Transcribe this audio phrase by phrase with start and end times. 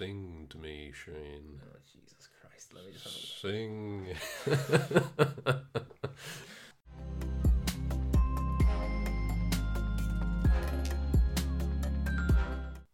[0.00, 1.60] Sing to me, Shane.
[1.62, 2.72] Oh Jesus Christ!
[2.74, 4.06] Let me just Sing.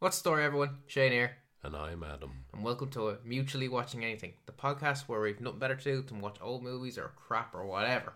[0.00, 0.78] What's the story, everyone?
[0.88, 2.32] Shane here, and I'm Adam.
[2.52, 6.20] and welcome to Mutually Watching Anything, the podcast where we've nothing better to do than
[6.20, 8.14] watch old movies or crap or whatever.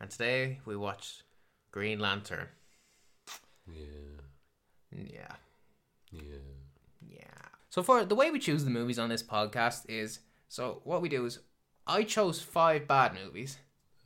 [0.00, 1.24] And today we watched
[1.72, 2.46] Green Lantern.
[3.66, 4.20] Yeah,
[4.92, 5.34] Yeah,
[6.12, 6.59] yeah.
[7.70, 11.08] So for the way we choose the movies on this podcast is so what we
[11.08, 11.38] do is
[11.86, 13.58] I chose five bad movies,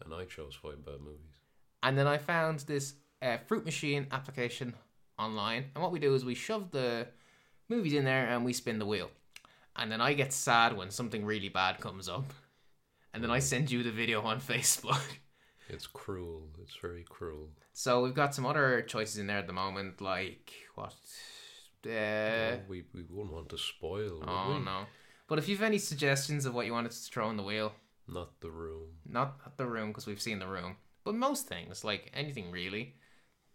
[0.05, 1.35] And I chose five bad movies.
[1.83, 4.75] and then I found this uh, Fruit Machine application
[5.19, 5.65] online.
[5.75, 7.07] And what we do is we shove the
[7.69, 9.11] movies in there and we spin the wheel.
[9.77, 12.33] And then I get sad when something really bad comes up.
[13.15, 15.01] And then I send you the video on Facebook.
[15.69, 16.49] It's cruel.
[16.63, 17.49] It's very cruel.
[17.73, 20.95] So we've got some other choices in there at the moment, like what?
[21.87, 24.23] Uh, we we wouldn't want to spoil.
[24.27, 24.65] Oh we?
[24.65, 24.87] no!
[25.29, 27.73] But if you've any suggestions of what you wanted to throw in the wheel,
[28.09, 28.89] Not the room.
[29.07, 32.95] not at the room because we've seen the room, but most things, like anything really,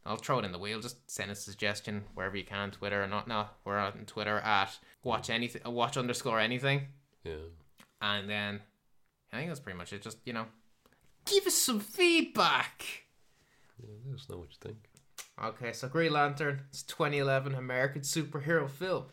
[0.06, 0.80] I'll throw it in the wheel.
[0.82, 3.28] Just send us a suggestion wherever you can, Twitter or not.
[3.28, 6.88] No, we're on Twitter at watch anything, watch underscore anything,
[7.24, 7.36] Yeah.
[8.02, 8.62] and then
[9.32, 10.02] I think that's pretty much it.
[10.02, 10.46] Just you know,
[11.26, 12.84] give us some feedback.
[13.82, 13.96] Yeah.
[14.08, 14.89] Let us know what you think.
[15.42, 19.06] Okay, so Green Lantern, it's 2011 American superhero film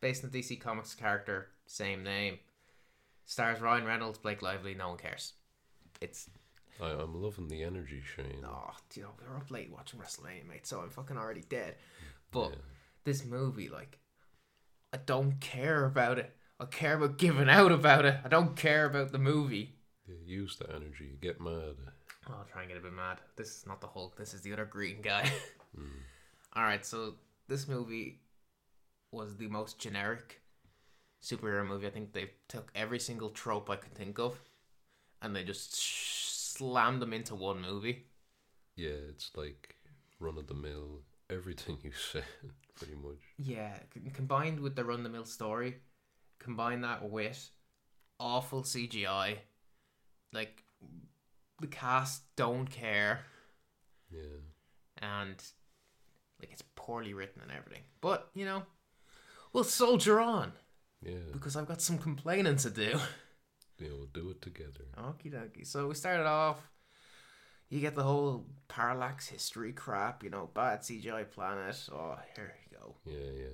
[0.00, 2.38] based on the DC Comics character, same name.
[3.24, 5.32] Stars Ryan Reynolds, Blake Lively, no one cares.
[6.00, 6.28] It's
[6.80, 8.44] I, I'm loving the energy, Shane.
[8.44, 11.74] oh, you know, we were up late watching WrestleMania, mate, so I'm fucking already dead.
[12.30, 12.56] But Yeah.
[13.04, 13.98] this movie, like,
[14.92, 16.34] I don't care about it.
[16.60, 18.18] I care about giving out about it.
[18.24, 19.74] I don't care about the movie.
[20.06, 21.16] Yeah, use the energy.
[21.20, 21.74] Get mad.
[22.28, 23.18] I'll try and get a bit mad.
[23.36, 24.16] This is not the Hulk.
[24.16, 25.30] This is the other green guy.
[25.78, 26.02] Mm.
[26.54, 27.14] All right, so
[27.48, 28.20] this movie
[29.10, 30.40] was the most generic
[31.22, 31.86] superhero movie.
[31.86, 34.38] I think they took every single trope I could think of,
[35.20, 36.24] and they just sh-
[36.56, 38.06] slammed them into one movie.
[38.76, 39.76] Yeah, it's like
[40.20, 41.00] run of the mill.
[41.30, 42.24] Everything you said,
[42.74, 43.18] pretty much.
[43.38, 45.76] Yeah, c- combined with the run of the mill story,
[46.38, 47.50] combine that with
[48.20, 49.38] awful CGI,
[50.32, 50.62] like
[51.60, 53.20] the cast don't care.
[54.10, 54.40] Yeah.
[54.98, 55.42] and
[56.42, 57.82] like it's poorly written and everything.
[58.00, 58.62] But you know,
[59.52, 60.52] we'll soldier on
[61.02, 61.30] Yeah.
[61.32, 62.98] because I've got some complaining to do.
[63.78, 64.84] Yeah, we'll do it together.
[64.98, 65.66] Okie dokie.
[65.66, 66.58] So we started off.
[67.68, 71.88] You get the whole parallax history crap, you know, bad CGI planet.
[71.90, 72.96] Oh, here you go.
[73.06, 73.46] Yeah, yeah.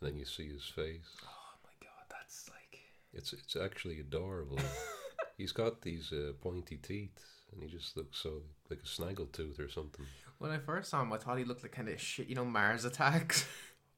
[0.00, 1.10] And then you see his face.
[1.24, 2.80] Oh my god, that's like.
[3.12, 4.58] It's it's actually adorable.
[5.36, 7.18] He's got these uh, pointy teeth,
[7.52, 10.06] and he just looks so like a snaggletooth or something.
[10.44, 12.44] When I first saw him, I thought he looked like kind of shit, you know,
[12.44, 13.46] Mars Attacks.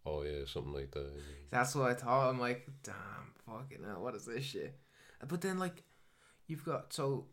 [0.09, 1.11] Oh yeah, something like that.
[1.17, 1.23] yeah.
[1.51, 2.31] That's what I thought.
[2.31, 2.95] I'm like, damn,
[3.45, 4.79] fucking hell, what is this shit?
[5.27, 5.83] But then, like,
[6.47, 7.27] you've got so,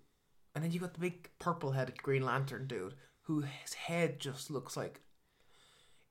[0.56, 4.76] and then you got the big purple-headed Green Lantern dude, who his head just looks
[4.76, 5.02] like,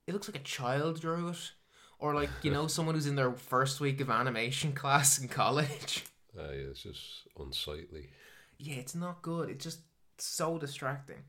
[0.07, 1.51] it looks like a child drew it,
[1.99, 6.05] or like you know someone who's in their first week of animation class in college.
[6.39, 8.11] Uh, yeah, it's just unsightly.
[8.59, 9.51] yeah, it's not good.
[9.51, 9.81] It's just
[10.19, 11.25] so distracting.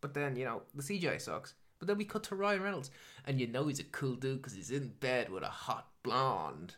[0.00, 1.54] But then you know the CGI sucks.
[1.78, 2.90] But then we cut to Ryan Reynolds,
[3.26, 6.74] and you know he's a cool dude because he's in bed with a hot blonde.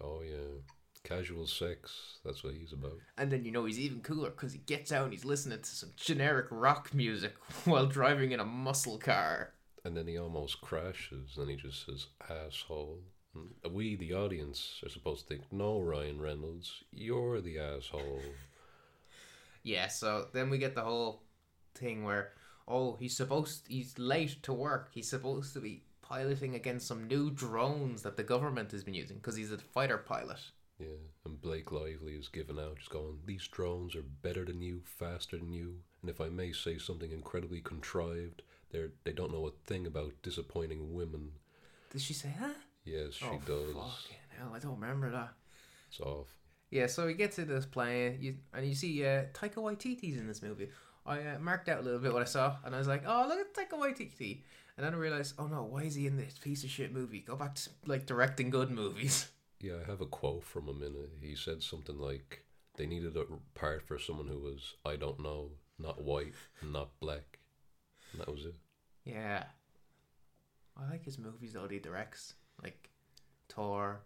[0.00, 0.60] Oh yeah,
[1.02, 2.18] casual sex.
[2.24, 2.98] That's what he's about.
[3.18, 5.68] And then you know he's even cooler because he gets out and he's listening to
[5.68, 7.34] some generic rock music
[7.64, 9.54] while driving in a muscle car.
[9.84, 13.00] And then he almost crashes, and he just says asshole.
[13.34, 18.22] And we, the audience, are supposed to think, no, Ryan Reynolds, you're the asshole.
[19.62, 21.22] Yeah, so then we get the whole
[21.74, 22.32] thing where,
[22.66, 24.90] oh, he's supposed, he's late to work.
[24.92, 29.16] He's supposed to be piloting against some new drones that the government has been using
[29.16, 30.40] because he's a fighter pilot.
[30.78, 30.88] Yeah,
[31.24, 35.38] and Blake Lively is giving out, just going, These drones are better than you, faster
[35.38, 39.68] than you, and if I may say something incredibly contrived, they're, they don't know a
[39.68, 41.30] thing about disappointing women.
[41.90, 42.56] Did she say that?
[42.84, 43.66] Yes, she oh, does.
[43.68, 45.32] fucking hell, I don't remember that.
[45.88, 46.28] It's off.
[46.70, 50.26] Yeah, so we get to this plane, you, and you see uh, Taika Waititi's in
[50.26, 50.70] this movie.
[51.06, 53.26] I uh, marked out a little bit what I saw, and I was like, "Oh,
[53.28, 54.42] look at Taika Waititi,"
[54.76, 57.20] and then I realized, "Oh no, why is he in this piece of shit movie?
[57.20, 59.28] Go back to like directing good movies."
[59.60, 61.12] Yeah, I have a quote from him in it.
[61.22, 62.44] He said something like,
[62.76, 63.24] They needed a
[63.58, 67.38] part for someone who was, I don't know, not white, not black.
[68.12, 68.56] And that was it.
[69.04, 69.44] Yeah,
[70.76, 71.66] I like his movies though.
[71.66, 72.90] He directs like
[73.48, 74.02] Thor,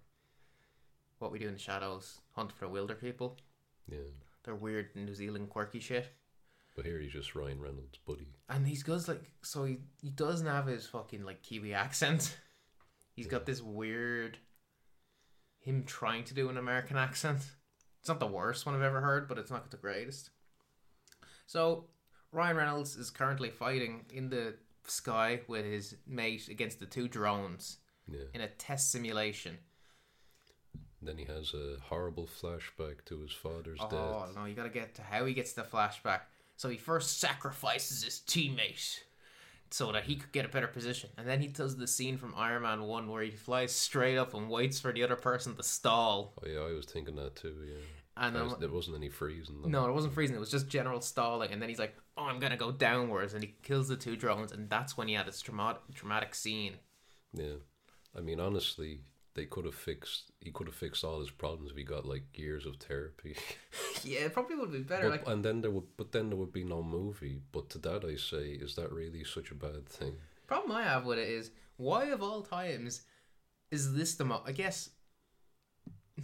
[1.19, 3.37] What We Do in the Shadows, Hunt for the Wilder People.
[3.91, 3.99] Yeah.
[4.45, 6.13] They're weird New Zealand quirky shit.
[6.79, 8.29] But here he's just Ryan Reynolds, buddy.
[8.49, 12.39] And he's goes like so he he doesn't have his fucking like Kiwi accent.
[13.17, 14.39] He's got this weird
[15.59, 17.41] him trying to do an American accent.
[17.99, 20.31] It's not the worst one I've ever heard, but it's not the greatest.
[21.49, 21.87] So
[22.31, 24.55] Ryan Reynolds is currently fighting in the
[24.85, 28.27] sky with his mate against the two drones Yeah.
[28.35, 29.59] in a test simulation.
[31.03, 33.89] Then he has a horrible flashback to his father's Oh
[34.27, 34.37] death.
[34.37, 36.21] no, you gotta get to how he gets the flashback.
[36.59, 38.99] So he first sacrifices his teammate
[39.71, 41.09] so that he could get a better position.
[41.17, 44.35] And then he does the scene from Iron Man 1 where he flies straight up
[44.35, 46.35] and waits for the other person to stall.
[46.43, 47.55] Oh yeah, I was thinking that too.
[47.65, 47.77] Yeah.
[48.17, 49.63] And was- there wasn't any freezing.
[49.63, 49.69] though.
[49.69, 51.53] no, it wasn't freezing, it was just general stalling.
[51.53, 53.35] And then he's like, oh, I'm gonna go downwards.
[53.35, 54.51] And he kills the two drones.
[54.51, 56.75] And that's when he had his traumatic scene.
[57.33, 57.59] Yeah.
[58.17, 59.03] I mean, honestly,
[59.39, 60.33] they could have fixed.
[60.41, 63.37] He could have fixed all his problems if he got like years of therapy.
[64.05, 65.09] yeah, it probably would be better.
[65.09, 67.41] But, like, and then there would, but then there would be no movie.
[67.53, 70.15] But to that I say, is that really such a bad thing?
[70.47, 73.03] problem I have with it is why of all times
[73.71, 74.43] is this the mo?
[74.47, 74.91] I guess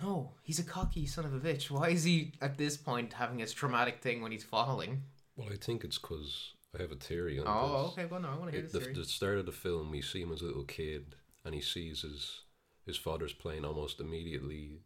[0.02, 1.70] no, he's a cocky son of a bitch.
[1.70, 5.02] Why is he at this point having his traumatic thing when he's falling?
[5.37, 7.93] Well, I think it's because I have a theory on Oh, this.
[7.93, 8.06] okay.
[8.06, 8.94] Well, no, I want to hear It- this the, theory.
[8.94, 11.14] the start of the film, we see him as a little kid,
[11.44, 12.40] and he sees his
[12.86, 14.81] his father's plane almost immediately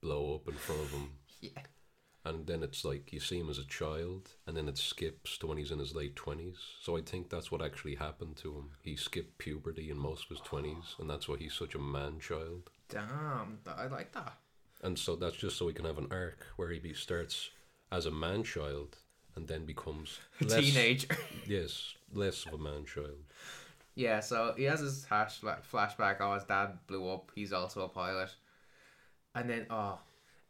[0.00, 1.10] blow up in front of him.
[1.40, 1.60] Yeah.
[2.26, 5.46] And then it's like you see him as a child, and then it skips to
[5.46, 6.56] when he's in his late twenties.
[6.80, 8.70] So I think that's what actually happened to him.
[8.80, 12.20] He skipped puberty in most of his twenties, and that's why he's such a man
[12.20, 12.70] child.
[12.88, 14.38] Damn, I like that.
[14.82, 17.50] And so that's just so he can have an arc where he be, starts
[17.92, 18.96] as a man child
[19.36, 21.16] and then becomes less, Teenager.
[21.46, 23.24] Yes, less of a man child.
[23.94, 24.20] Yeah.
[24.20, 26.16] So he has his hash flashback.
[26.20, 27.30] Oh, his dad blew up.
[27.34, 28.30] He's also a pilot.
[29.34, 29.98] And then oh,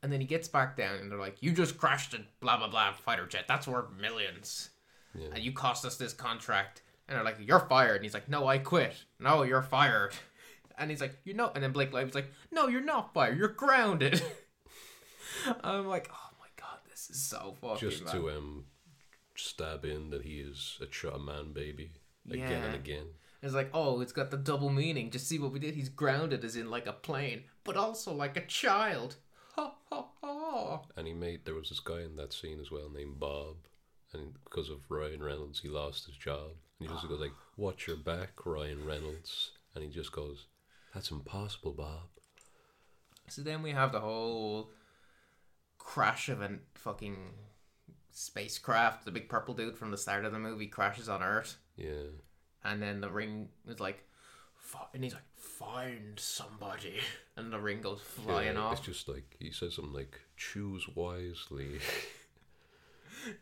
[0.02, 2.68] and then he gets back down, and they're like, "You just crashed a blah blah
[2.68, 3.44] blah fighter jet.
[3.48, 4.70] That's worth millions.
[5.16, 5.28] Yeah.
[5.32, 6.82] and you cost us this contract.
[7.06, 7.96] And they're like, you're fired.
[7.96, 8.94] And he's like, no, I quit.
[9.20, 10.12] No, you're fired.
[10.76, 11.52] And he's like, you know.
[11.54, 13.38] And then Blake Lively's like, no, you're not fired.
[13.38, 14.20] You're grounded.
[15.62, 17.78] I'm like, oh my god, this is so fucking.
[17.90, 18.12] just bad.
[18.14, 18.64] to um
[19.36, 21.92] stab in that he is a, ch- a man baby
[22.28, 22.64] again Yeah.
[22.64, 23.06] and again.
[23.44, 25.10] It's like, oh, it's got the double meaning.
[25.10, 25.74] Just see what we did.
[25.74, 29.16] He's grounded as in like a plane, but also like a child.
[29.54, 30.80] Ha ha ha.
[30.96, 33.56] And he made there was this guy in that scene as well named Bob,
[34.12, 36.52] and because of Ryan Reynolds, he lost his job.
[36.80, 40.46] And he just goes like, "Watch your back, Ryan Reynolds," and he just goes,
[40.94, 42.08] "That's impossible, Bob."
[43.28, 44.70] So then we have the whole
[45.78, 47.34] crash of a fucking
[48.10, 49.04] spacecraft.
[49.04, 52.08] The big purple dude from the start of the movie crashes on Earth, Yeah,
[52.64, 54.04] and then the ring is like,
[54.92, 56.96] and he's like, "Find somebody,"
[57.36, 58.78] and the ring goes flying yeah, off.
[58.78, 61.78] It's just like he says something like, "Choose wisely."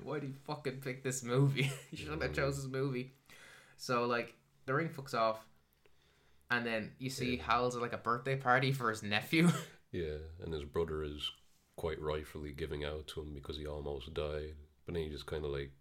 [0.02, 1.72] Why do you fucking pick this movie?
[1.90, 3.12] you shouldn't have chose this movie.
[3.76, 4.34] So like,
[4.66, 5.44] the ring fucks off,
[6.50, 7.44] and then you see Yeah.
[7.44, 9.50] Hal's at like a birthday party for his nephew.
[9.92, 11.30] yeah, and his brother is
[11.76, 14.54] quite rightfully giving out to him because he almost died,
[14.84, 15.72] but then he just kind of like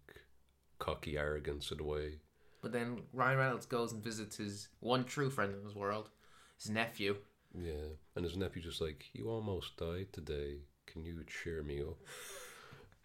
[0.78, 2.18] cocky arrogance it away.
[2.62, 6.10] But then Ryan Reynolds goes and visits his one true friend in this world,
[6.56, 7.16] his nephew.
[7.60, 10.60] Yeah, and his nephew just like, "You almost died today.
[10.86, 11.98] Can you cheer me up?"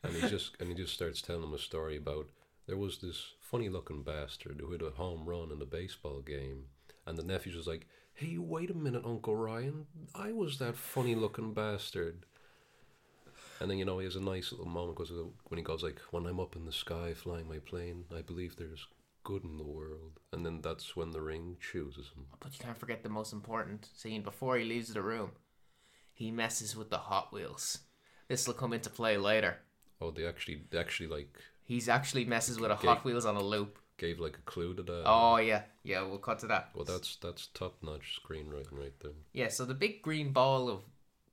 [0.04, 2.30] And he just and he just starts telling him a story about
[2.68, 6.66] there was this funny looking bastard who hit a home run in a baseball game,
[7.08, 11.16] and the nephew's just like, "Hey, wait a minute, Uncle Ryan, I was that funny
[11.16, 12.26] looking bastard."
[13.60, 15.12] And then you know he has a nice little moment because
[15.46, 18.56] when he goes like, "When I'm up in the sky flying my plane, I believe
[18.56, 18.86] there's
[19.32, 22.24] good in the world," and then that's when the ring chooses him.
[22.40, 25.32] But you can't forget the most important scene before he leaves the room.
[26.14, 27.66] He messes with the Hot Wheels.
[28.30, 29.54] This will come into play later.
[30.02, 31.32] Oh, they actually, they actually like
[31.64, 33.78] He's actually messes with a Hot Wheels on a loop.
[33.98, 35.04] gave like a clue to that.
[35.06, 36.02] Oh yeah, yeah.
[36.04, 36.70] We'll cut to that.
[36.74, 39.18] Well, that's that's top notch screenwriting right there.
[39.34, 39.50] Yeah.
[39.50, 40.82] So the big green ball of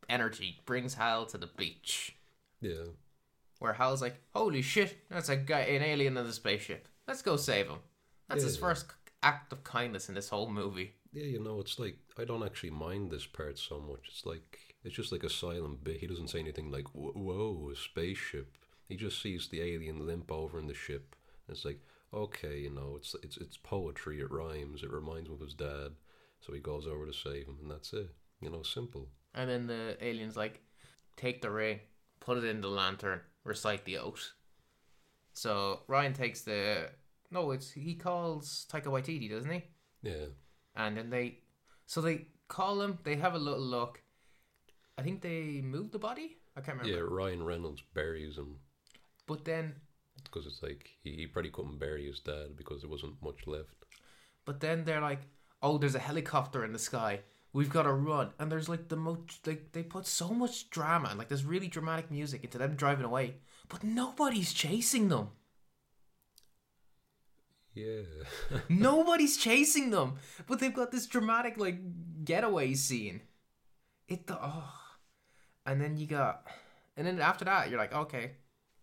[0.09, 2.17] energy brings Hal to the beach,
[2.61, 2.87] Yeah,
[3.61, 6.89] where Hal's like, "Holy shit, that's a guy, an alien in the spaceship.
[7.07, 7.79] Let's go save him."
[8.29, 8.87] That's his first
[9.23, 10.95] act of kindness in this whole movie.
[11.13, 11.25] yeah.
[11.25, 14.09] You know, it's like I don't actually mind this part so much.
[14.09, 16.01] It's like it's just like a silent bit.
[16.01, 18.57] He doesn't say anything like "Whoa, a spaceship."
[18.89, 21.17] He just sees the alien limp over in the ship.
[21.47, 21.81] And it's like,
[22.13, 24.21] okay, you know, it's it's it's poetry.
[24.21, 24.83] It rhymes.
[24.83, 25.93] It reminds him of his dad.
[26.41, 28.11] So he goes over to save him, and that's it.
[28.41, 29.09] You know, simple.
[29.35, 30.61] And then the alien's like,
[31.17, 31.81] take the ring,
[32.21, 34.33] put it in the lantern, recite the oath.
[35.35, 36.89] So Ryan takes the
[37.31, 39.65] no, it's he calls Taika Waititi, doesn't he?
[40.03, 40.27] Yeah,
[40.77, 41.39] And then they,
[41.87, 42.99] so they call him.
[43.05, 44.01] They have a little look.
[44.99, 46.37] I think they move the body.
[46.57, 46.97] I can't remember.
[46.97, 47.05] yeah.
[47.09, 48.57] Ryan Reynolds buries him
[49.27, 49.75] But then,
[50.23, 53.75] because it's like he, he probably couldn't bury his dad because there wasn't much left.
[54.45, 55.23] but then they're like,
[55.63, 57.21] oh, there's a helicopter in the sky.
[57.53, 58.31] we've got to run.
[58.39, 61.69] And there's like the most, like, they put so much drama and like there's really
[61.69, 63.37] dramatic music into them driving away,
[63.69, 65.31] but nobody's chasing them.
[67.75, 68.03] Yeah.
[68.69, 70.15] Nobody's chasing them,
[70.47, 71.81] but they've got this dramatic like
[72.25, 73.23] getaway scene.
[74.07, 74.73] It oh,
[75.67, 76.47] and then you got,
[76.97, 78.33] and then after that you're like, okay,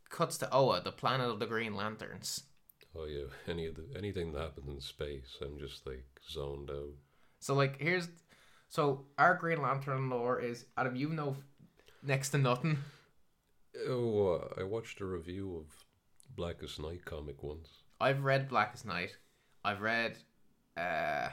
[0.09, 2.43] cuts to Oa, the planet of the Green Lanterns.
[2.93, 3.27] oh yeah.
[3.47, 6.93] Any of the anything that happens in space, I'm just like zoned out.
[7.39, 8.09] So like here's,
[8.67, 11.37] so our Green Lantern lore is Adam, you know
[12.03, 12.77] next to nothing.
[13.87, 15.85] Oh, uh, I watched a review of
[16.35, 17.69] Blackest Night comic once.
[17.99, 19.15] I've read Blackest Night.
[19.63, 20.17] I've read
[20.77, 21.29] uh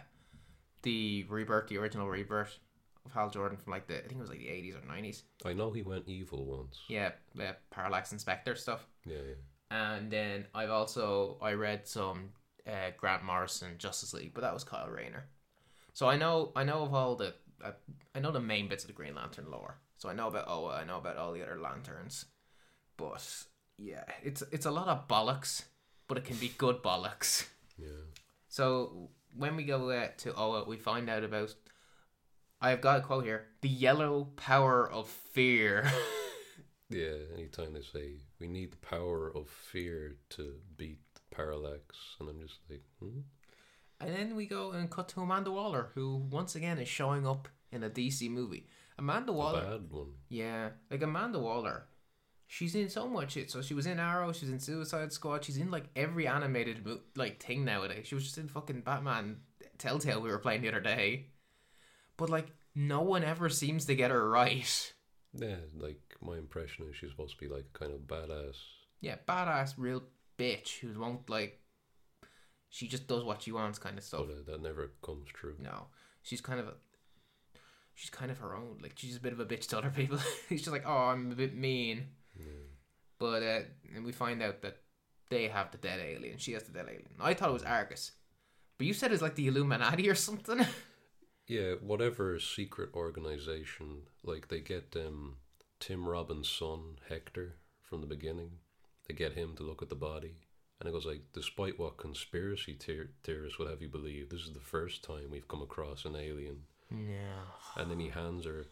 [0.82, 2.58] the Rebirth, the original Rebirth
[3.04, 5.24] of Hal Jordan from like the I think it was like the eighties or nineties.
[5.44, 6.80] I know he went evil once.
[6.88, 8.86] Yeah, uh, Parallax Inspector stuff.
[9.06, 9.34] Yeah, yeah.
[9.70, 12.30] And then I've also I read some
[12.66, 15.26] uh, Grant Morrison Justice League, but that was Kyle Rayner.
[15.94, 17.72] So I know I know of all the uh,
[18.14, 19.78] I know the main bits of the Green Lantern lore.
[19.98, 22.24] So I know about Oa, I know about all the other lanterns.
[22.96, 23.44] But
[23.76, 25.64] yeah, it's it's a lot of bollocks,
[26.06, 27.46] but it can be good bollocks.
[27.76, 28.06] Yeah.
[28.48, 31.54] So when we go uh, to Oa, we find out about.
[32.60, 35.90] I've got a quote here: "The yellow power of fear."
[36.90, 41.00] Yeah, anytime they say we need the power of fear to beat
[41.30, 43.20] parallax, and I'm just like, hmm?
[44.00, 47.48] and then we go and cut to Amanda Waller, who once again is showing up
[47.70, 48.68] in a DC movie.
[48.98, 50.08] Amanda Waller, bad one.
[50.28, 51.86] yeah, like Amanda Waller,
[52.46, 53.50] she's in so much shit.
[53.50, 56.86] So she was in Arrow, she's in Suicide Squad, she's in like every animated
[57.16, 58.06] like thing nowadays.
[58.06, 59.38] She was just in fucking Batman
[59.78, 61.26] Telltale we were playing the other day,
[62.16, 64.92] but like no one ever seems to get her right.
[65.34, 68.56] Yeah, like my impression is she's supposed to be like a kind of badass.
[69.00, 70.02] Yeah, badass, real
[70.38, 71.60] bitch who won't like.
[72.70, 74.26] She just does what she wants, kind of stuff.
[74.26, 75.54] But uh, that never comes true.
[75.58, 75.86] No,
[76.22, 76.72] she's kind of a.
[77.98, 78.78] She's kind of her own.
[78.80, 80.18] Like she's a bit of a bitch to other people.
[80.48, 82.06] she's just like, oh, I'm a bit mean.
[82.38, 82.44] Yeah.
[83.18, 83.60] But uh,
[83.92, 84.76] and we find out that
[85.30, 86.38] they have the dead alien.
[86.38, 87.08] She has the dead alien.
[87.18, 88.12] I thought it was Argus,
[88.78, 90.64] but you said it's like the Illuminati or something.
[91.48, 95.36] Yeah, whatever secret organization, like they get um,
[95.80, 98.50] Tim Robbins' son Hector from the beginning.
[99.08, 100.34] They get him to look at the body,
[100.78, 104.52] and it goes like, despite what conspiracy theor- theorists would have you believe, this is
[104.52, 106.64] the first time we've come across an alien.
[106.90, 107.46] No.
[107.76, 108.66] And then he hands her,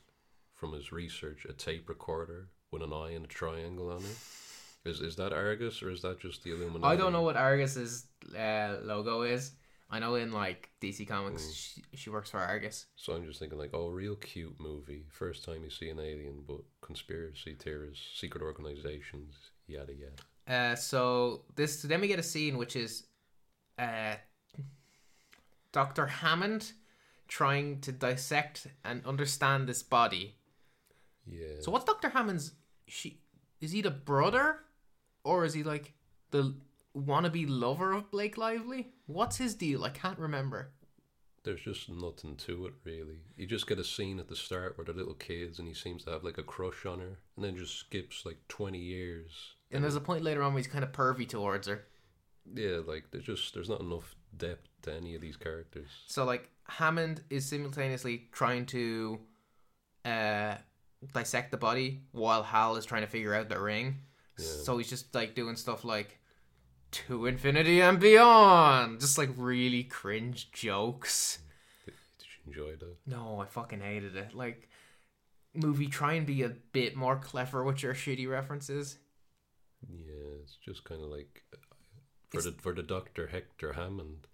[0.54, 4.16] from his research, a tape recorder with an eye and a triangle on it.
[4.88, 6.84] Is is that Argus or is that just the Illuminati?
[6.84, 8.06] I don't know what Argus's
[8.38, 9.52] uh, logo is.
[9.90, 11.54] I know in like DC Comics, Mm.
[11.54, 12.86] she, she works for Argus.
[12.96, 15.04] So I'm just thinking like, oh, real cute movie.
[15.10, 19.34] First time you see an alien, but conspiracy theorists, secret organizations,
[19.66, 20.12] yada yada.
[20.72, 23.06] Uh, so this then we get a scene which is
[23.78, 24.14] uh,
[25.72, 26.72] Doctor Hammond
[27.28, 30.36] trying to dissect and understand this body.
[31.26, 31.60] Yeah.
[31.60, 32.52] So what's Doctor Hammond's?
[32.86, 33.20] She
[33.60, 34.60] is he the brother,
[35.24, 35.94] or is he like
[36.30, 36.54] the
[36.96, 38.92] wannabe lover of Blake Lively?
[39.06, 39.84] What's his deal?
[39.84, 40.70] I can't remember.
[41.42, 43.20] There's just nothing to it really.
[43.36, 46.04] You just get a scene at the start where they're little kids and he seems
[46.04, 49.54] to have like a crush on her, and then just skips like 20 years.
[49.70, 51.84] And there's a point later on where he's kind of pervy towards her.
[52.54, 55.88] Yeah, like there's just there's not enough depth to any of these characters.
[56.06, 59.20] So like Hammond is simultaneously trying to
[60.04, 60.54] uh
[61.12, 63.98] dissect the body while Hal is trying to figure out the ring.
[64.38, 64.46] Yeah.
[64.64, 66.18] So he's just like doing stuff like
[66.92, 69.00] to infinity and beyond.
[69.00, 71.38] Just like really cringe jokes.
[71.84, 72.96] Did you enjoy that?
[73.06, 74.34] No, I fucking hated it.
[74.34, 74.68] Like
[75.54, 78.98] movie try and be a bit more clever with your shitty references.
[79.88, 81.42] Yeah, it's just kind of like
[82.30, 84.26] for the for the Doctor Hector Hammond,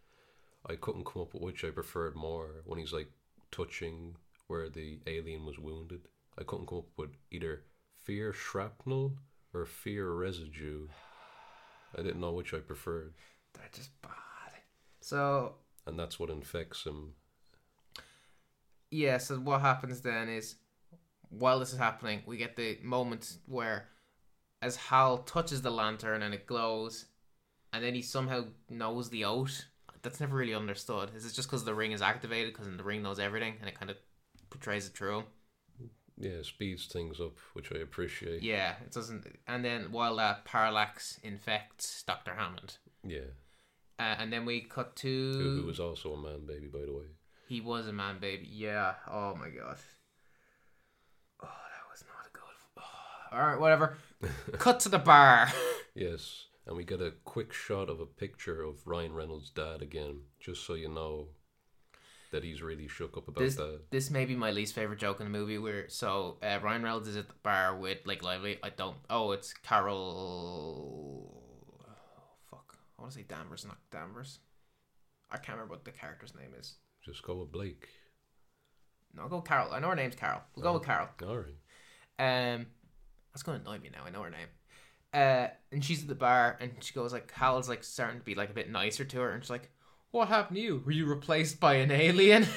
[0.69, 3.11] I couldn't come up with which I preferred more when he's like
[3.50, 4.16] touching
[4.47, 6.02] where the alien was wounded.
[6.38, 7.62] I couldn't come up with either
[8.02, 9.16] fear shrapnel
[9.52, 10.87] or fear residue.
[11.97, 13.14] I didn't know which I preferred,
[13.54, 14.12] They're just bad.
[15.00, 17.14] So and that's what infects him.
[18.90, 20.57] yeah, so what happens then is
[21.28, 23.88] while this is happening, we get the moment where
[24.61, 27.07] as Hal touches the lantern and it glows,
[27.73, 29.64] and then he somehow knows the oath.
[30.02, 31.11] That's never really understood.
[31.14, 32.52] Is it just because the ring is activated?
[32.54, 33.97] Because the ring knows everything, and it kind of
[34.50, 35.25] portrays it through.
[36.18, 38.42] Yeah, speeds things up, which I appreciate.
[38.42, 39.26] Yeah, it doesn't.
[39.49, 43.30] And then while that parallax infects Doctor Hammond, Yeah,
[43.99, 46.92] uh, and then we cut who, to who was also a man baby, by the
[46.92, 47.04] way.
[47.49, 48.47] he was a man baby.
[48.50, 48.94] Yeah.
[49.11, 49.78] Oh my god.
[51.42, 52.42] Oh, that was not a good.
[52.78, 53.37] Oh.
[53.37, 53.97] All right, whatever.
[54.59, 55.49] cut to the bar.
[55.94, 60.21] Yes, and we get a quick shot of a picture of Ryan Reynolds' dad again,
[60.40, 61.28] just so you know.
[62.31, 63.90] that he's really shook up about This that.
[63.90, 65.59] this may be my least favorite joke in the movie.
[65.59, 68.59] Where so uh, Ryan Reynolds is at the bar with like Lively.
[68.62, 68.97] I don't.
[69.11, 71.28] Oh, it's Carol.
[71.87, 71.90] Oh,
[72.50, 72.78] fuck.
[72.99, 74.38] I want to say Danvers, not Danvers.
[75.31, 76.76] I can't remember what the character's name is.
[77.04, 77.88] Just go with Blake.
[79.14, 79.73] No, I'll go with Carol.
[79.73, 80.40] I know her name's Carol.
[80.57, 81.09] We'll go with Carol.
[81.26, 81.54] All right.
[82.54, 82.66] Um,
[83.33, 84.04] that's going to annoy me now.
[84.07, 84.49] I know her name.
[85.12, 88.35] Uh, and she's at the bar, and she goes like, Hal's like starting to be
[88.35, 89.71] like a bit nicer to her, and she's like,
[90.11, 90.83] "What happened to you?
[90.85, 92.47] Were you replaced by an alien?"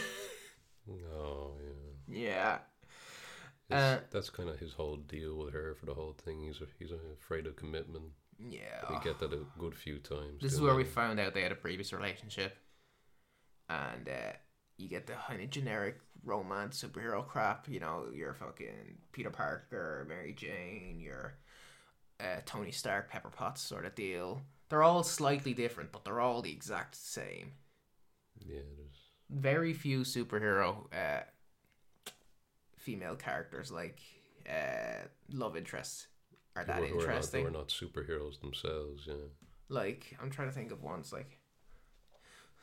[1.14, 1.54] Oh
[2.08, 2.58] yeah.
[3.70, 3.76] yeah.
[3.76, 6.44] Uh, that's kind of his whole deal with her for the whole thing.
[6.44, 8.06] He's he's afraid of commitment.
[8.38, 8.86] Yeah.
[8.90, 10.42] We get that a good few times.
[10.42, 10.90] This is where we we?
[10.90, 12.56] found out they had a previous relationship,
[13.70, 14.34] and uh,
[14.78, 17.68] you get the kind of generic romance superhero crap.
[17.68, 21.38] You know, you're fucking Peter Parker, Mary Jane, you're
[22.20, 24.42] uh, Tony Stark, Pepper Potts sort of deal.
[24.70, 27.54] They're all slightly different, but they're all the exact same.
[28.40, 28.98] Yeah, there's
[29.30, 31.22] Very few superhero uh,
[32.78, 34.00] female characters like
[34.50, 36.08] uh, love interests
[36.56, 37.42] are that who who are not- interesting.
[37.44, 39.04] Who are not superheroes themselves.
[39.08, 39.14] Yeah.
[39.68, 41.40] Like, I'm trying to think of ones like.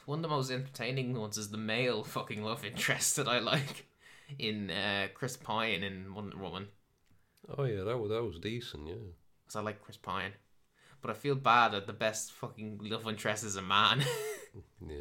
[0.04, 3.86] One of the most entertaining ones is the male fucking love interest that I like
[4.38, 6.66] in uh, Chris Pine in Wonder Woman.
[7.56, 8.88] Oh yeah, that was that was decent.
[8.88, 8.94] Yeah.
[9.52, 10.32] Because I like Chris Pine.
[11.02, 14.02] But I feel bad that the best fucking love interest is a man.
[14.86, 14.96] Yeah,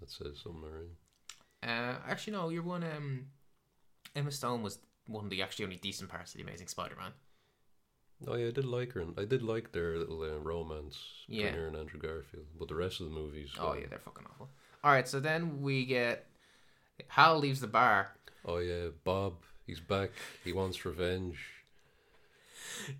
[0.00, 0.88] that says something, alright.
[1.62, 2.82] uh, actually, no, you're one.
[2.82, 3.26] Um,
[4.16, 7.12] Emma Stone was one of the actually only decent parts of The Amazing Spider Man.
[8.26, 11.44] Oh yeah, I did like her, and I did like their little uh, romance Yeah.
[11.46, 12.46] between her and Andrew Garfield.
[12.58, 14.48] But the rest of the movies, Oh, yeah, they're fucking awful.
[14.84, 16.26] Alright, so then we get.
[17.06, 18.10] Hal leaves the bar.
[18.44, 19.34] oh yeah, Bob,
[19.66, 20.10] he's back.
[20.42, 21.38] He wants revenge.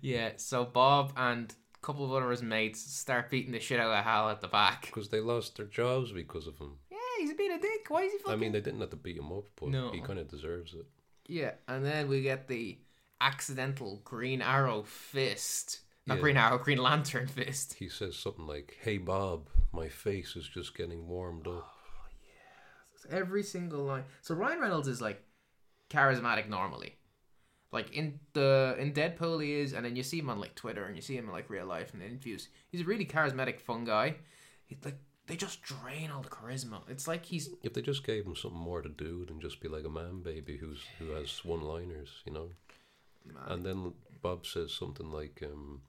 [0.01, 3.91] Yeah, so Bob and a couple of other his mates start beating the shit out
[3.91, 4.85] of Hal at the back.
[4.87, 6.77] Because they lost their jobs because of him.
[6.91, 7.85] Yeah, he's being a dick.
[7.89, 8.33] Why is he fucking?
[8.33, 9.91] I mean, they didn't have to beat him up, but No.
[9.91, 10.85] he kind of deserves it.
[11.27, 12.77] yeah, and then we get the
[13.19, 15.81] accidental Green Arrow fist.
[16.07, 16.21] Not Yeah.
[16.21, 17.75] Green Arrow, Green Lantern fist.
[17.75, 23.43] He says something like, "Hey Bob, my face is just getting warmed up." Oh, Every
[23.43, 24.03] single line.
[24.21, 25.23] So Ryan Reynolds is like
[25.89, 26.95] charismatic normally.
[27.71, 30.85] Like in the in Deadpool he is, and then you see him on like Twitter
[30.85, 32.49] and you see him in like real life and interviews.
[32.69, 34.15] He's a really charismatic, fun guy.
[34.65, 36.81] He like they just drain all the charisma.
[36.89, 39.69] It's like he's If they just gave him something more to do than just be
[39.69, 42.49] like a man baby who's who has one-liners, you know.
[43.47, 45.81] And then Bob says something like, um,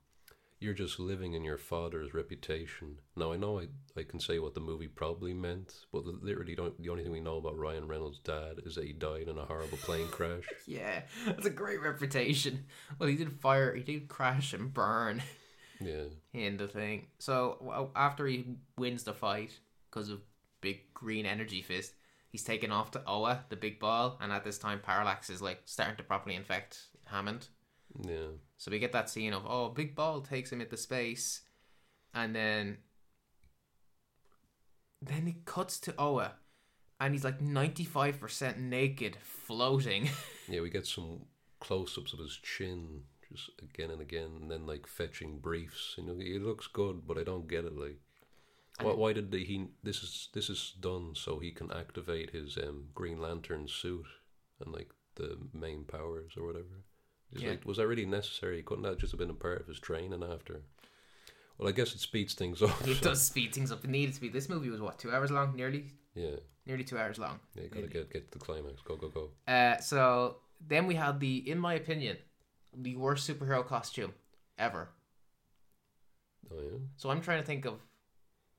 [0.62, 4.54] "You're just living in your father's reputation." Now I know I, I can say what
[4.54, 8.18] the movie probably meant, but literally don't, the only thing we know about Ryan Reynolds'
[8.20, 10.44] dad is that he died in a horrible plane crash.
[10.66, 12.64] yeah, that's a great reputation.
[12.98, 15.22] Well, he did fire, he did crash and burn
[15.80, 17.08] Yeah, in the thing.
[17.18, 19.58] So after he wins the fight
[19.90, 20.20] because of
[20.60, 21.94] big green energy fist,
[22.30, 25.62] he's taken off to Oa, the big ball, and at this time Parallax is like
[25.64, 27.48] starting to properly infect Hammond.
[28.00, 28.28] Yeah.
[28.56, 31.42] So we get that scene of oh, big ball takes him into space,
[32.14, 32.78] and then
[35.00, 36.34] then it cuts to Oa,
[37.00, 40.08] and he's like ninety five percent naked, floating.
[40.48, 41.20] Yeah, we get some
[41.60, 45.94] close-ups of his chin just again and again, and then like fetching briefs.
[45.96, 47.76] You know, it looks good, but I don't get it.
[47.76, 48.00] Like,
[48.78, 49.68] And why, why did they, he?
[49.82, 54.06] This is this is done so he can activate his um, Green Lantern suit
[54.60, 56.84] and like the main powers or whatever.
[57.32, 57.50] It's Yeah.
[57.50, 58.62] like, was that really necessary?
[58.62, 60.62] Couldn't that just have been a part of his training after?
[61.58, 62.70] Well, I guess it speeds things up.
[62.86, 63.84] it so- does speed things up.
[63.84, 64.28] It needed to be.
[64.28, 67.40] This movie was what two hours long, nearly, Yeah, nearly two hours long.
[67.54, 67.66] yeah.
[67.68, 68.82] Gotta get get to the climax.
[68.82, 69.30] Go go go.
[69.52, 72.16] Uh, so then we had the, in my opinion,
[72.74, 74.12] the worst superhero costume
[74.58, 74.90] ever.
[76.50, 76.78] Oh yeah.
[76.96, 77.80] So I'm trying to think of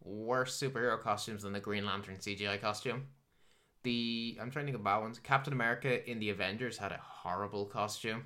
[0.04, 3.08] worse superhero costumes than the Green Lantern CGI costume.
[3.84, 5.20] The I'm trying to think of bad ones.
[5.20, 8.26] Captain America in the Avengers had a horrible costume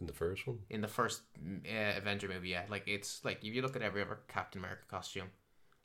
[0.00, 0.60] In the first one.
[0.70, 2.48] in the first uh, Avenger movie.
[2.48, 5.28] Yeah, like it's like if you look at every other Captain America costume,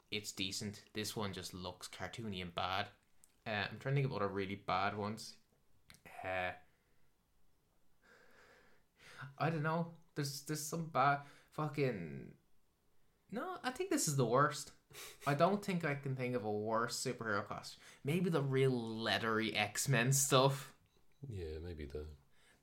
[0.10, 0.82] it's decent.
[0.94, 2.88] This one just looks cartoony and bad.
[3.46, 5.36] Uh, I'm trying to think of other really bad ones.
[6.24, 6.52] Uh,
[9.38, 9.88] I don't know.
[10.16, 11.20] There's there's some bad
[11.52, 12.32] fucking.
[13.32, 14.72] No, I think this is the worst.
[15.28, 17.82] I don't think I can think of a worse superhero costume.
[18.04, 20.72] Maybe the real leathery X Men stuff.
[21.30, 22.06] Yeah, maybe the.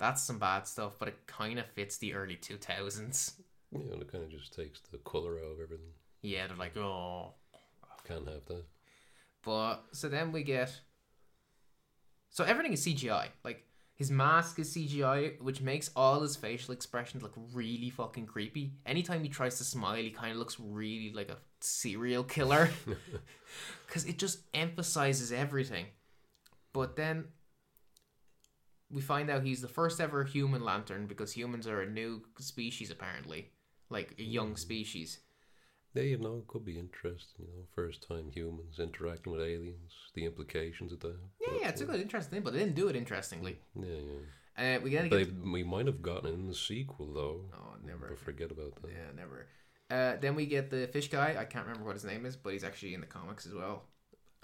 [0.02, 3.34] That's some bad stuff, but it kind of fits the early two thousands.
[3.70, 5.92] You know, it kind of just takes the color out of everything.
[6.22, 7.34] Yeah, they're like, oh.
[8.02, 8.64] Can't have that.
[9.44, 10.76] But so then we get.
[12.30, 13.28] So everything is CGI.
[13.44, 18.72] Like his mask is CGI, which makes all his facial expressions look really fucking creepy.
[18.84, 22.70] Anytime he tries to smile, he kind of looks really like a serial killer.
[23.86, 25.86] Because it just emphasizes everything.
[26.72, 27.26] But then
[28.92, 32.90] we find out he's the first ever human lantern because humans are a new species
[32.90, 33.50] apparently,
[33.90, 35.20] like a young species.
[35.94, 37.46] Yeah, you know, it could be interesting.
[37.46, 41.16] You know, first time humans interacting with aliens, the implications of that.
[41.40, 43.58] Yeah, yeah, it's a good, interesting thing, but they didn't do it interestingly.
[43.74, 44.76] Yeah, yeah.
[44.76, 45.34] Uh, we gotta They, get.
[45.42, 47.40] we might have gotten in the sequel though.
[47.54, 48.08] Oh, never.
[48.08, 48.90] But forget about that.
[48.90, 49.46] Yeah, never.
[49.90, 51.36] Uh, then we get the fish guy.
[51.38, 53.84] I can't remember what his name is, but he's actually in the comics as well.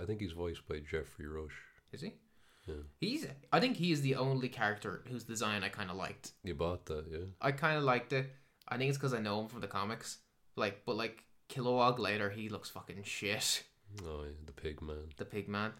[0.00, 1.56] I think he's voiced by Geoffrey Rush.
[1.92, 2.12] Is he?
[2.68, 2.74] Yeah.
[3.00, 3.26] He's.
[3.52, 6.33] I think he is the only character whose design I kind of liked.
[6.44, 7.26] You bought that, yeah?
[7.40, 8.31] I kind of liked it.
[8.68, 10.18] I think it's because I know him from the comics.
[10.57, 13.64] Like, but like Kilowog later, he looks fucking shit.
[14.04, 15.09] Oh, yeah, the pig man.
[15.16, 15.72] The pig man.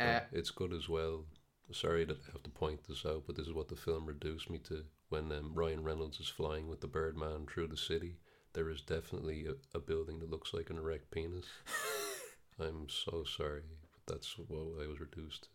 [0.00, 1.24] Oh, Uh, it's good as well.
[1.72, 4.50] Sorry that I have to point this out, but this is what the film reduced
[4.50, 4.84] me to.
[5.08, 8.16] When um, Ryan Reynolds is flying with the Birdman through the city,
[8.52, 11.46] there is definitely a, a building that looks like an erect penis.
[12.58, 13.62] I'm so sorry,
[14.06, 14.48] that's what
[14.82, 15.48] I was reduced to.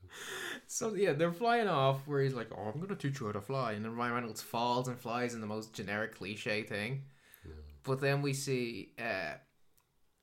[0.68, 3.42] So yeah, they're flying off where he's like, "Oh, I'm gonna teach you how to
[3.42, 7.04] fly," and then Ryan Reynolds falls and flies in the most generic cliche thing.
[7.84, 8.94] But then we see.
[9.00, 9.34] Uh,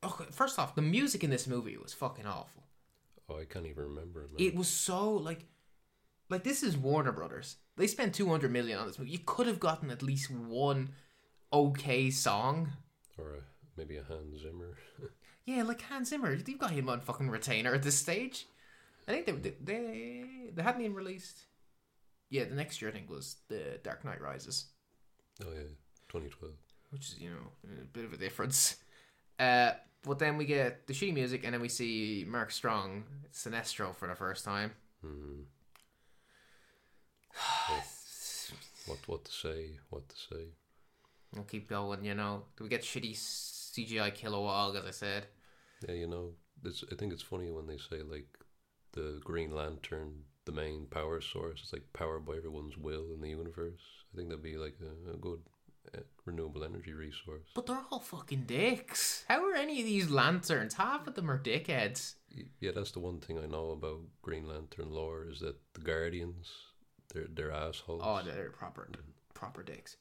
[0.05, 2.65] okay, first off, the music in this movie was fucking awful.
[3.29, 4.31] Oh, I can't even remember it.
[4.33, 4.47] Man.
[4.47, 5.45] It was so like,
[6.31, 7.57] like this is Warner Brothers.
[7.77, 9.11] They spent two hundred million on this movie.
[9.11, 10.91] You could have gotten at least one
[11.53, 12.73] okay song.
[13.19, 13.41] or a,
[13.77, 14.77] maybe a Hans Zimmer.
[15.49, 16.35] Yeah, like Hans Zimmer.
[16.35, 18.47] You've got him on fucking retainer at this stage.
[19.09, 21.39] I think they they they hadn't even released.
[22.29, 24.67] Yeah, the next year I think was the Dark Knight Rises,
[25.43, 25.63] Oh yeah,
[26.11, 26.53] 2012.
[26.91, 28.77] which is you know a bit of a difference.
[29.39, 29.71] Uh,
[30.03, 34.07] but then we get the shitty music, and then we see Mark Strong, Sinestro for
[34.07, 34.73] the first time.
[35.01, 35.45] Hmm.
[38.85, 39.79] What what to say?
[39.89, 40.45] What to say?
[41.35, 42.43] We'll keep going, you know.
[42.57, 45.27] Do we get shitty CGI Kilowog, as I said?
[45.87, 46.33] Yeah, you know,
[46.65, 48.27] it's, I think it's funny when they say like
[48.93, 53.29] the Green Lantern, the main power source, is like powered by everyone's will in the
[53.29, 53.81] universe.
[54.13, 55.41] I think that'd be like a, a good
[55.95, 57.49] uh, renewable energy resource.
[57.55, 59.25] But they're all fucking dicks.
[59.29, 60.75] How are any of these lanterns?
[60.75, 62.15] Half of them are dickheads.
[62.61, 66.51] Yeah, that's the one thing I know about Green Lantern lore is that the Guardians,
[67.13, 68.03] they're they're assholes.
[68.05, 68.91] Oh, they're proper,
[69.35, 69.97] proper dicks.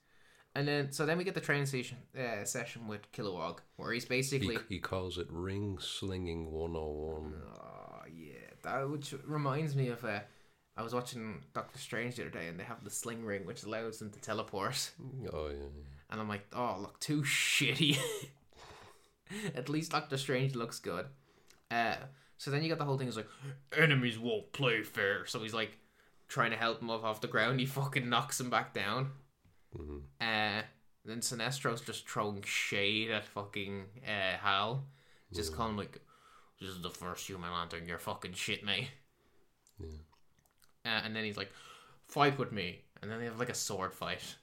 [0.57, 4.05] And then, so then we get the training session, uh, session with Kilowog, where he's
[4.05, 7.33] he, basically, he calls it ring slinging 101.
[7.61, 10.21] oh yeah, that which reminds me of, uh,
[10.75, 13.65] I was watching Doctor Strange the other day, and they have the sling ring, which
[13.65, 14.93] allows them to teleport,
[15.31, 15.67] Oh yeah,
[16.09, 17.99] and I'm like, oh, look, too shitty.
[19.55, 21.05] At least Doctor Strange looks good.
[21.69, 21.97] Uh,
[22.37, 23.29] so then you got the whole thing is like,
[23.77, 25.27] enemies won't play fair.
[25.27, 25.77] So he's like
[26.27, 27.59] trying to help him up off the ground.
[27.59, 29.11] He fucking knocks him back down.
[29.75, 30.61] Hmm Uh,
[31.05, 34.85] then Sinestro's just throwing shade at fucking uh, Hal.
[35.33, 35.99] Just calling him like,
[36.59, 38.89] this is the first human lantern, you're fucking shit, mate.
[39.79, 39.87] yeah.
[40.85, 41.51] Uh, and then he's like,
[42.07, 42.81] fight with me.
[43.01, 44.35] And then they have like a sword fight.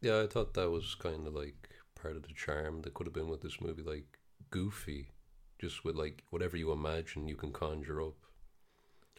[0.00, 3.14] Yeah, I thought that was kind of like part of the charm that could have
[3.14, 4.18] been with this movie, like
[4.50, 5.10] goofy,
[5.60, 8.14] just with like whatever you imagine you can conjure up.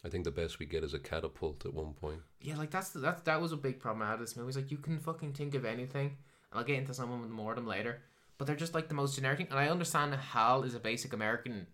[0.04, 2.20] I think the best we get is a catapult at one point.
[2.40, 4.48] Yeah, like that's the, that that was a big problem I had with this movie.
[4.48, 6.06] It's like you can fucking think of anything,
[6.50, 8.00] and I'll get into some of them more of them later.
[8.38, 9.48] But they're just like the most generic thing.
[9.50, 11.66] And I understand Hal is a basic American.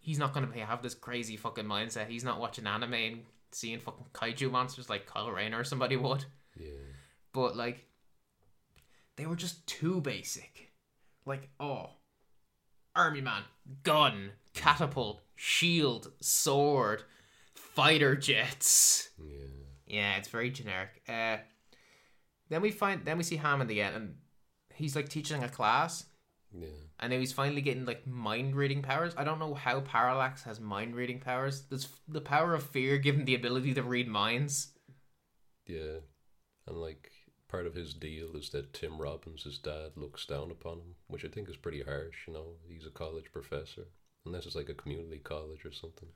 [0.00, 2.08] He's not gonna have this crazy fucking mindset.
[2.08, 3.20] He's not watching anime and
[3.52, 6.24] seeing fucking kaiju monsters like Kyle Rayner or somebody would.
[6.58, 6.70] Yeah,
[7.32, 7.84] But like,
[9.16, 10.72] they were just too basic.
[11.26, 11.90] Like, oh,
[12.96, 13.42] army man,
[13.82, 17.02] gun, catapult, shield, sword,
[17.78, 19.10] fighter jets.
[19.22, 19.46] yeah,
[19.86, 21.00] Yeah, it's very generic.
[21.08, 21.36] Uh,
[22.48, 24.14] then we find, then we see Hammond again, and
[24.74, 26.06] he's like teaching a class,
[26.52, 26.66] yeah.
[26.98, 29.14] and now he's finally getting like mind reading powers.
[29.16, 31.60] I don't know how Parallax has mind reading powers.
[31.60, 34.72] Does the power of fear give him the ability to read minds?
[35.64, 36.00] Yeah,
[36.66, 37.12] and like
[37.46, 41.24] part of his deal is that Tim Robbins, his dad, looks down upon him, which
[41.24, 42.26] I think is pretty harsh.
[42.26, 43.84] You know, he's a college professor,
[44.26, 46.08] unless it's like a community college or something,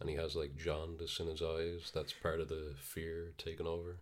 [0.00, 1.90] and he has like jaundice in his eyes.
[1.94, 4.00] That's part of the fear taking over.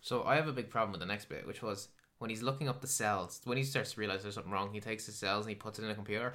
[0.00, 2.68] So I have a big problem with the next bit, which was when he's looking
[2.68, 3.40] up the cells.
[3.44, 5.78] When he starts to realize there's something wrong, he takes his cells and he puts
[5.78, 6.34] it in a computer.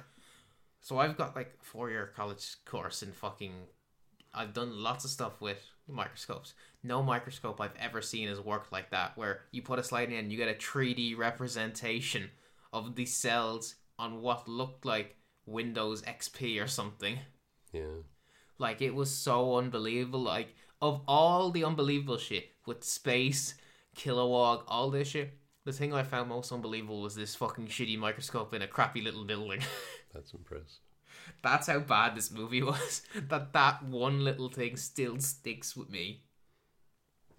[0.80, 3.52] So I've got like a four year college course in fucking.
[4.32, 5.58] I've done lots of stuff with
[5.88, 6.54] microscopes.
[6.82, 10.30] No microscope I've ever seen has worked like that, where you put a slide in,
[10.30, 12.30] you get a 3D representation
[12.72, 17.18] of the cells on what looked like Windows XP or something.
[17.72, 18.02] Yeah,
[18.60, 20.20] Like it was so unbelievable.
[20.20, 23.54] Like of all the unbelievable shit with space,
[23.96, 25.32] Kilowog, all this shit,
[25.64, 29.24] the thing I found most unbelievable was this fucking shitty microscope in a crappy little
[29.24, 29.60] building.
[30.14, 30.78] that's impressive.
[31.42, 33.02] That's how bad this movie was.
[33.28, 36.24] that that one little thing still sticks with me.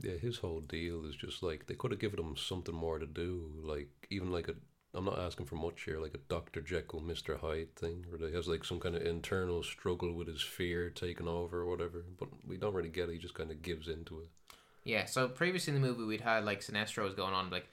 [0.02, 3.06] Yeah, his whole deal is just like they could have given him something more to
[3.06, 4.56] do, like even like a.
[4.94, 8.36] I'm not asking for much here, like a Doctor Jekyll, Mister Hyde thing, where he
[8.36, 12.04] has like some kind of internal struggle with his fear taking over or whatever.
[12.20, 13.14] But we don't really get it.
[13.14, 14.28] He just kind of gives into it.
[14.84, 17.68] Yeah, so previously in the movie we'd had like Sinestro's going on like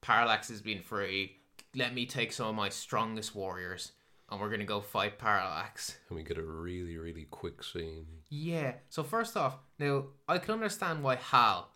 [0.00, 1.36] Parallax has been free.
[1.76, 3.92] Let me take some of my strongest warriors
[4.30, 5.98] and we're gonna go fight Parallax.
[6.08, 8.06] And we get a really, really quick scene.
[8.30, 8.72] Yeah.
[8.88, 11.68] So first off, now I can understand why Hal,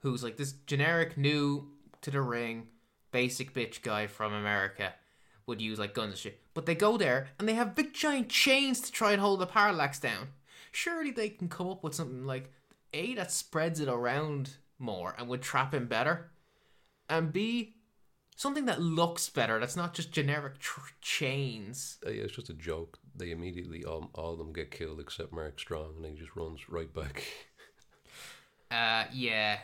[0.00, 1.68] who's like this generic new
[2.02, 2.66] to the ring,
[3.14, 4.92] basic bitch guy from America,
[5.46, 6.40] would use like guns and shit.
[6.52, 9.46] But they go there and they have big giant chains to try and hold the
[9.46, 10.30] Parallax down.
[10.72, 12.52] Surely they can come up with something like
[12.92, 16.32] A that spreads it around more and would trap him better.
[17.08, 17.76] And B
[18.34, 21.98] something that looks better that's not just generic tr- chains.
[22.04, 22.98] Uh, yeah, it's just a joke.
[23.14, 26.68] They immediately all, all of them get killed except Mark Strong, and he just runs
[26.68, 27.24] right back.
[28.70, 29.58] Uh, yeah.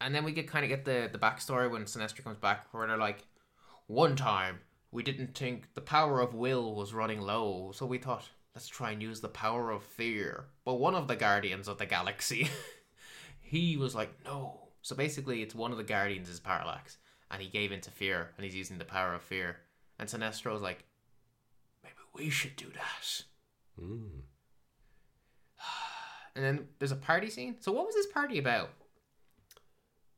[0.00, 2.86] And then we get kind of get the the backstory when Sinestro comes back, where
[2.86, 3.26] they're like,
[3.86, 4.60] one time
[4.90, 8.90] we didn't think the power of will was running low, so we thought let's try
[8.90, 10.46] and use the power of fear.
[10.64, 12.48] But one of the guardians of the galaxy,
[13.40, 14.68] he was like, no.
[14.82, 16.98] So basically, it's one of the guardians is Parallax,
[17.30, 19.58] and he gave into fear, and he's using the power of fear.
[19.98, 20.84] And Sinestro's like,
[21.84, 23.24] maybe we should do that.
[23.80, 24.22] Mm.
[26.36, 27.56] And then there's a party scene.
[27.58, 28.70] So what was this party about?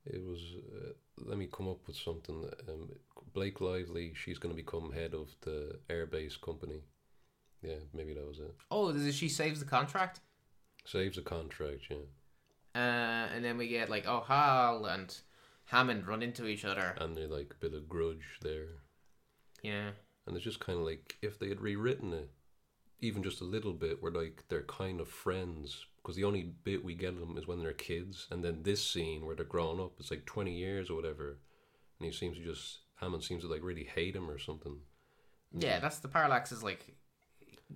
[0.05, 0.41] It was.
[0.75, 2.49] Uh, let me come up with something.
[2.69, 2.91] Um,
[3.33, 6.83] Blake Lively, she's going to become head of the airbase company.
[7.63, 8.55] Yeah, maybe that was it.
[8.71, 10.21] Oh, is it she saves the contract?
[10.85, 11.99] Saves the contract, yeah.
[12.75, 15.15] Uh, and then we get like oh Hal and
[15.67, 16.95] Hammond run into each other.
[16.99, 18.69] And they like a bit of grudge there.
[19.63, 19.91] Yeah.
[20.27, 22.31] And it's just kind of like if they had rewritten it,
[23.01, 25.87] even just a little bit, where like they're kind of friends.
[26.03, 28.85] Because the only bit we get of them is when they're kids, and then this
[28.85, 31.39] scene where they're grown up, it's like twenty years or whatever,
[31.99, 34.79] and he seems to just Hammond seems to like really hate him or something.
[35.53, 36.97] Yeah, that's the parallax is like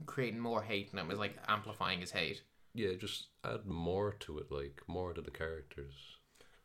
[0.06, 2.42] creating more hate in him is like amplifying his hate.
[2.74, 5.94] Yeah, just add more to it, like more to the characters.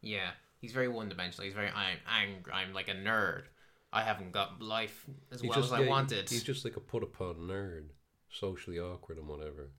[0.02, 1.46] Yeah, he's very one dimensional.
[1.46, 3.44] He's very I'm I'm I'm like a nerd.
[3.94, 6.30] I haven't got life as He's well just as I wanted.
[6.30, 7.90] He's just like a put upon nerd,
[8.30, 9.72] socially awkward and whatever.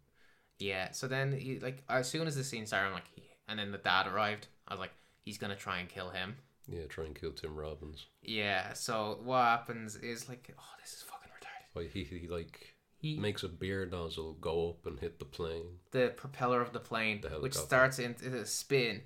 [0.62, 0.90] Yeah.
[0.92, 3.72] So then he like as soon as the scene started, I'm like, he, and then
[3.72, 4.46] the dad arrived.
[4.68, 4.92] I was like,
[5.25, 6.37] he's gonna try and kill him.
[6.68, 8.07] Yeah, try and kill Tim Robbins.
[8.22, 8.72] Yeah.
[8.75, 11.77] So what happens is like, oh, this is fucking retarded.
[11.83, 15.79] Like he, he like He makes a beer nozzle go up and hit the plane.
[15.90, 19.03] the propeller of the plane, The which starts into a spin.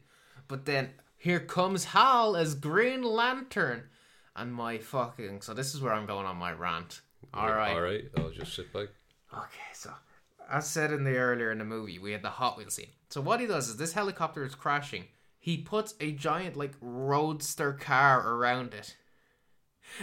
[0.49, 3.85] But then here comes Hal as Green Lantern,
[4.37, 5.41] and my fucking.
[5.41, 7.01] So this is where I'm going on my rant.
[7.33, 7.73] All right.
[7.75, 8.05] all right.
[8.19, 8.89] I'll just sit back.
[9.33, 9.91] Okay, so
[10.51, 12.89] as said in the earlier in the movie, we had the Hot Wheels scene.
[13.09, 15.05] So what he does is this helicopter is crashing.
[15.39, 18.97] He puts a giant like roadster car around it.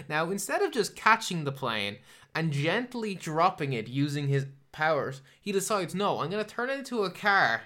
[0.07, 1.97] Now instead of just catching the plane
[2.33, 7.03] and gently dropping it using his powers, he decides no, I'm gonna turn it into
[7.03, 7.63] a car.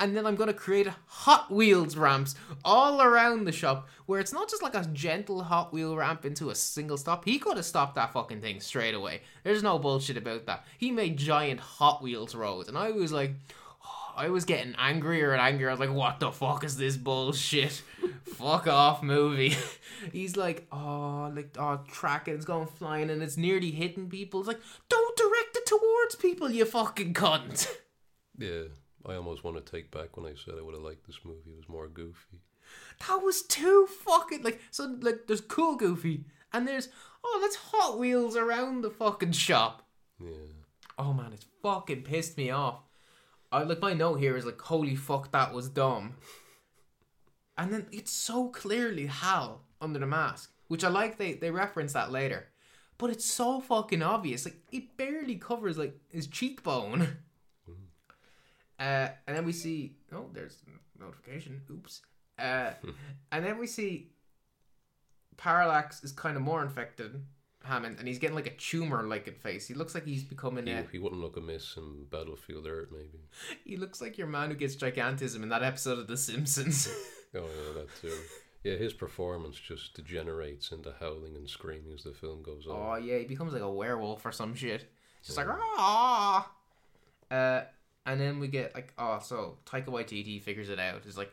[0.00, 2.34] And then I'm gonna create Hot Wheels ramps
[2.64, 6.50] all around the shop where it's not just like a gentle Hot Wheel ramp into
[6.50, 7.24] a single stop.
[7.24, 9.20] He could have stopped that fucking thing straight away.
[9.44, 10.64] There's no bullshit about that.
[10.78, 13.34] He made giant Hot Wheels roads, and I was like,
[14.16, 15.68] I was getting angrier and angrier.
[15.68, 17.82] I was like, what the fuck is this bullshit?
[18.24, 19.56] fuck off, movie.
[20.12, 24.40] He's like, oh, like, oh, tracking's going flying and it's nearly hitting people.
[24.40, 27.68] It's like, don't direct it towards people, you fucking cunt.
[28.38, 28.68] Yeah,
[29.06, 31.50] I almost want to take back when I said I would have liked this movie.
[31.50, 32.42] It was more goofy.
[33.08, 36.88] That was too fucking like so like there's cool goofy and there's
[37.24, 39.88] oh let's Hot Wheels around the fucking shop.
[40.20, 40.30] Yeah.
[40.98, 42.82] Oh man, it's fucking pissed me off.
[43.50, 46.16] I like my note here is like holy fuck that was dumb.
[47.56, 51.94] And then it's so clearly Hal under the mask, which I like they they reference
[51.94, 52.48] that later.
[52.98, 54.44] But it's so fucking obvious.
[54.44, 57.16] Like it barely covers like his cheekbone.
[58.80, 60.62] Uh, and then we see oh there's
[60.98, 61.60] a notification.
[61.70, 62.00] Oops.
[62.38, 62.70] Uh,
[63.32, 64.10] and then we see
[65.36, 67.22] Parallax is kind of more infected,
[67.64, 69.66] Hammond, and he's getting like a tumor like in face.
[69.68, 70.84] He looks like he's becoming He, a.
[70.92, 73.20] he wouldn't look amiss in Battlefield Earth, maybe.
[73.64, 76.88] He looks like your man who gets gigantism in that episode of The Simpsons.
[77.32, 78.12] Oh, yeah, that too.
[78.64, 82.74] Yeah, his performance just degenerates into howling and screaming as the film goes on.
[82.76, 84.90] oh yeah, he becomes like a werewolf or some shit.
[85.20, 86.50] It's Just like ah.
[87.30, 87.60] Uh,
[88.10, 91.02] and then we get like oh, so Taika Waititi figures it out.
[91.04, 91.32] He's like,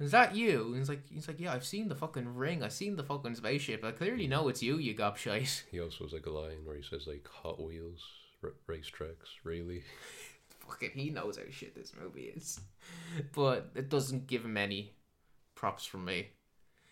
[0.00, 0.68] Is that you?
[0.68, 2.62] And he's like, he's like, yeah, I've seen the fucking ring.
[2.62, 3.84] I've seen the fucking spaceship.
[3.84, 5.62] I clearly know it's you, you gobshite.
[5.70, 8.02] He also has like a line where he says like Hot Wheels
[8.42, 9.38] r- racetracks.
[9.44, 9.82] Really?
[10.66, 12.60] Fucking, he knows how shit this movie is.
[13.34, 14.92] But it doesn't give him any
[15.54, 16.28] props from me.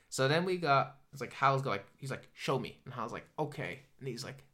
[0.08, 2.78] So then we got, it's like, Hal's got like, he's like, show me.
[2.84, 3.80] And Hal's like, okay.
[3.98, 4.44] And he's like,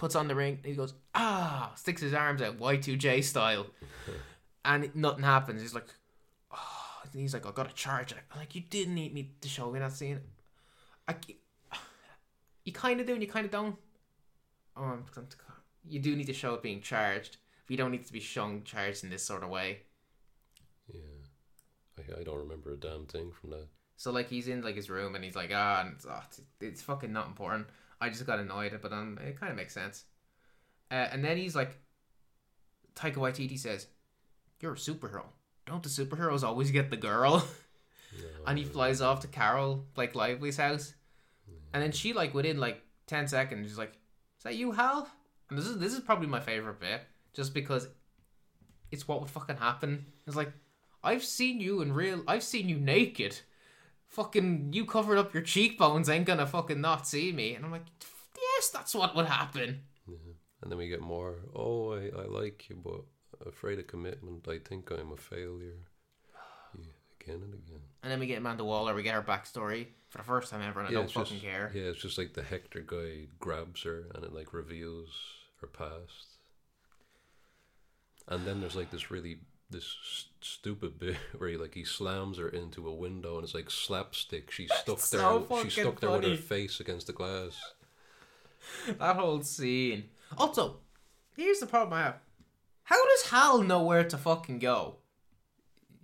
[0.00, 0.58] puts on the ring.
[0.64, 3.66] He goes, ah, sticks his arms out, Y2J style.
[4.64, 5.60] and nothing happens.
[5.60, 5.88] He's like,
[6.50, 8.18] oh, and he's like, I got to charge it.
[8.32, 10.20] I'm like, you didn't need me to show me that scene.
[11.06, 11.16] I,
[12.64, 13.76] you kind of do and you kind of don't.
[14.74, 15.26] Oh, I'm, I'm,
[15.86, 17.36] you do need to show it being charged.
[17.66, 19.80] But you don't need to be shown charged in this sort of way.
[20.90, 21.00] Yeah.
[21.98, 23.68] I, I don't remember a damn thing from that.
[23.98, 26.40] So like he's in like his room and he's like, ah, and it's, oh, it's,
[26.58, 27.66] it's fucking not important.
[28.00, 30.04] I just got annoyed, but um, it kind of makes sense.
[30.90, 31.78] Uh, and then he's like,
[32.94, 33.86] Taika Waititi says,
[34.60, 35.24] "You're a superhero.
[35.66, 37.46] Don't the superheroes always get the girl?"
[38.12, 40.94] No, and he flies off to Carol Blake Lively's house,
[41.72, 43.92] and then she like within like ten seconds, she's like,
[44.38, 45.08] "Is that you, Hal?"
[45.48, 47.86] And this is this is probably my favorite bit, just because
[48.90, 50.06] it's what would fucking happen.
[50.26, 50.52] It's like,
[51.04, 52.24] I've seen you in real.
[52.26, 53.38] I've seen you naked.
[54.10, 56.08] Fucking, you covered up your cheekbones.
[56.08, 57.54] Ain't gonna fucking not see me.
[57.54, 57.86] And I'm like,
[58.36, 59.80] yes, that's what would happen.
[60.62, 63.02] And then we get more, oh, I, I like you, but
[63.46, 64.46] afraid of commitment.
[64.48, 65.86] I think I'm a failure.
[66.76, 66.84] Yeah,
[67.20, 67.80] again and again.
[68.02, 68.94] And then we get Amanda Waller.
[68.94, 71.70] We get her backstory for the first time ever, and I don't fucking just, care.
[71.74, 75.08] Yeah, it's just like the Hector guy grabs her and it like reveals
[75.60, 76.26] her past.
[78.28, 79.38] And then there's like this really
[79.70, 83.54] this s- stupid bit where he like he slams her into a window and it's
[83.54, 84.50] like slapstick.
[84.50, 85.20] She's stuck there.
[85.20, 87.58] so she's fucking stuck there with her face against the glass.
[88.98, 90.04] That whole scene.
[90.36, 90.76] Also,
[91.36, 92.18] here's the problem I have.
[92.84, 94.96] How does Hal know where to fucking go?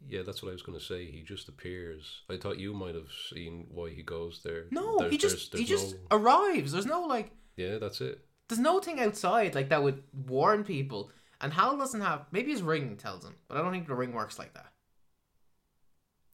[0.09, 1.11] Yeah, that's what I was going to say.
[1.11, 2.22] He just appears.
[2.31, 4.66] I thought you might have seen why he goes there.
[4.70, 6.72] No, There- he just there's- he there's just arrives.
[6.72, 8.24] There's no like yeah, that's it.
[8.48, 11.11] there's no thing outside like that would warn people.
[11.40, 14.12] And Hal doesn't have maybe his ring tells him, but I don't think the ring
[14.12, 14.72] works like that.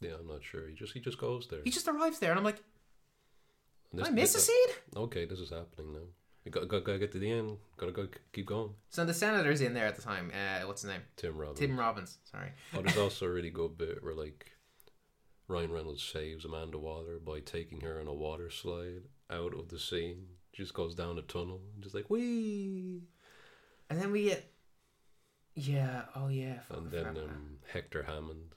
[0.00, 0.68] Yeah, I'm not sure.
[0.68, 1.60] He just he just goes there.
[1.64, 2.62] He just arrives there and I'm like,
[3.92, 4.68] this- I miss a scene?
[4.96, 6.06] Okay, this is happening now.
[6.44, 7.56] You got got to get to the end.
[7.76, 8.70] Got to go keep going.
[8.90, 10.32] So the senator's in there at the time.
[10.34, 11.02] Uh, what's his name?
[11.16, 11.58] Tim Robbins.
[11.60, 12.18] Tim Robbins.
[12.24, 12.50] Sorry.
[12.74, 14.50] Oh, there's also a really good bit where like
[15.46, 19.78] Ryan Reynolds saves Amanda Waller by taking her on a water slide out of the
[19.78, 20.26] scene.
[20.52, 23.02] She just goes down a tunnel, just like wee.
[23.88, 24.50] And then we get,
[25.54, 27.24] yeah, oh yeah, And then forgot about that.
[27.24, 28.54] um, Hector Hammond,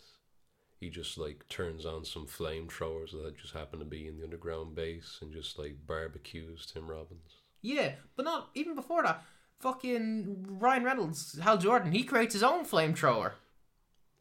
[0.80, 4.76] he just like turns on some flamethrowers that just happen to be in the underground
[4.76, 7.32] base and just like barbecues Tim Robbins.
[7.62, 9.24] yeah, but not even before that.
[9.60, 13.32] Fucking Ryan Reynolds, Hal Jordan, he creates his own flamethrower.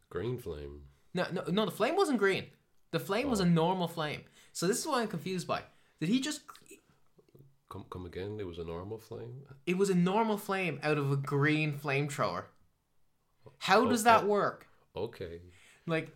[0.09, 0.83] Green flame.
[1.13, 2.47] No, no, no, the flame wasn't green.
[2.93, 3.49] The flame was a Oh.
[3.49, 4.23] normal flame.
[4.53, 5.63] So this is what I'm confused by.
[6.01, 6.43] Did he just?
[7.69, 8.37] Come come again.
[8.39, 9.43] It was a normal flame.
[9.67, 12.45] It was a normal flame out of a green flamethrower.
[13.59, 14.67] How does Oh, that work?
[14.97, 15.41] Okay.
[15.87, 16.11] Like,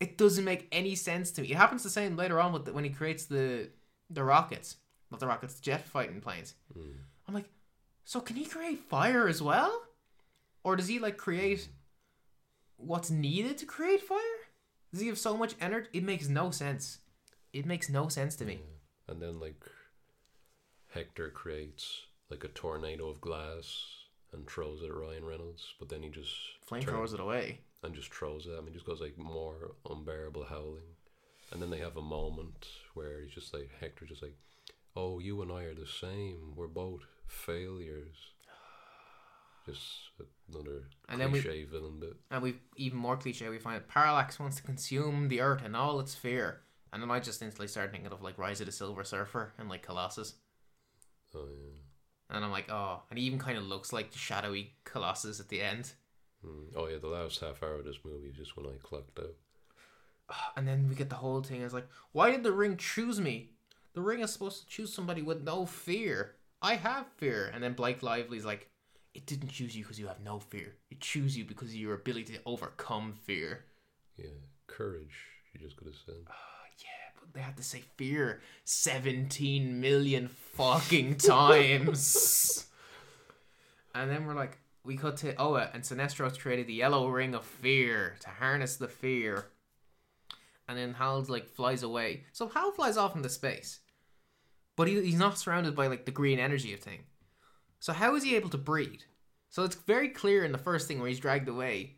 [0.00, 1.48] it doesn't make any sense to me.
[1.50, 3.68] It happens the same later on with the, when he creates the
[4.08, 4.76] the rockets,
[5.10, 6.54] not the rockets, the jet fighting planes.
[6.76, 6.94] Mm.
[7.28, 7.48] I'm like,
[8.04, 9.82] so can he create fire as well,
[10.64, 11.68] or does he like create
[12.76, 14.18] what's needed to create fire?
[14.90, 15.88] Does he have so much energy?
[15.92, 16.98] It makes no sense.
[17.52, 18.54] It makes no sense to me.
[18.54, 19.12] Yeah.
[19.12, 19.62] And then like
[20.94, 23.99] Hector creates like a tornado of glass
[24.32, 27.60] and throws it at Ryan Reynolds, but then he just Flame throws it away.
[27.82, 28.52] and just throws it.
[28.56, 30.96] I mean, just goes like more unbearable howling,
[31.52, 34.36] and then they have a moment where he's just like Hector, just like,
[34.96, 36.54] "Oh, you and I are the same.
[36.56, 38.16] We're both failures."
[39.66, 39.82] Just
[40.52, 42.16] another And then we- cliche villain bit.
[42.30, 43.48] And we even more cliche.
[43.50, 46.62] We find Parallax wants to consume the Earth and all its fear.
[46.92, 49.68] And then I just instantly started thinking of like Rise of the Silver Surfer and
[49.68, 50.32] like Galactus.
[51.34, 51.78] Oh yeah.
[52.30, 55.48] And I'm like, oh, and he even kind of looks like the shadowy Galactus at
[55.48, 55.92] the end.
[56.46, 56.66] Mm.
[56.76, 59.34] Oh yeah, the last half hour of this movie is just when I clocked out.
[60.56, 61.62] And then we get the whole thing.
[61.62, 63.50] It's like, why did the ring choose me?
[63.94, 66.36] The ring is supposed to choose somebody with no fear.
[66.62, 67.50] I have fear.
[67.52, 68.68] And then Blake Lively's like,
[69.14, 70.76] it didn't choose you because you have no fear.
[70.90, 73.64] It chose you because of your ability to overcome fear.
[74.16, 74.26] Yeah,
[74.68, 75.16] courage.
[75.52, 76.14] You just could have said.
[76.18, 76.34] Yeah, but
[77.32, 82.66] they had to say fear 17 million fucking times.
[83.94, 87.44] and then we're like, we cut to Oa, and Sinestro's created the yellow ring of
[87.44, 89.46] fear to harness the fear.
[90.68, 92.24] And then Hal's like flies away.
[92.32, 93.80] So Hal flies off into space.
[94.76, 97.00] But he, he's not surrounded by like the green energy of thing.
[97.80, 99.00] So how is he able to breathe?
[99.48, 101.96] So it's very clear in the first thing where he's dragged away.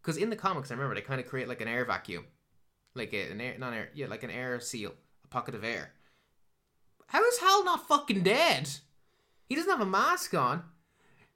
[0.00, 2.24] Because in the comics, I remember they kind of create like an air vacuum
[2.94, 4.92] like a, an air, not air, yeah, like an air seal,
[5.24, 5.92] a pocket of air.
[7.08, 8.68] How is Hal not fucking dead?
[9.46, 10.64] He doesn't have a mask on.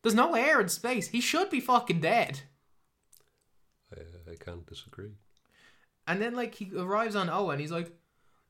[0.02, 1.08] There's no air in space.
[1.08, 2.40] He should be fucking dead.
[3.96, 5.12] I, uh, I can't disagree.
[6.06, 7.92] And then like he arrives on and he's like,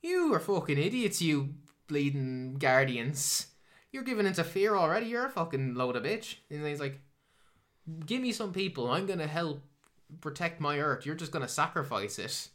[0.03, 1.55] "You are fucking idiots, you
[1.87, 3.49] bleeding guardians.
[3.93, 5.07] You're giving into fear already.
[5.07, 7.01] You're a fucking load of bitch." And he's like,
[8.07, 8.91] "Give me some people.
[8.91, 9.63] I'm gonna help
[10.21, 11.05] protect my Earth.
[11.05, 12.49] You're just gonna sacrifice it."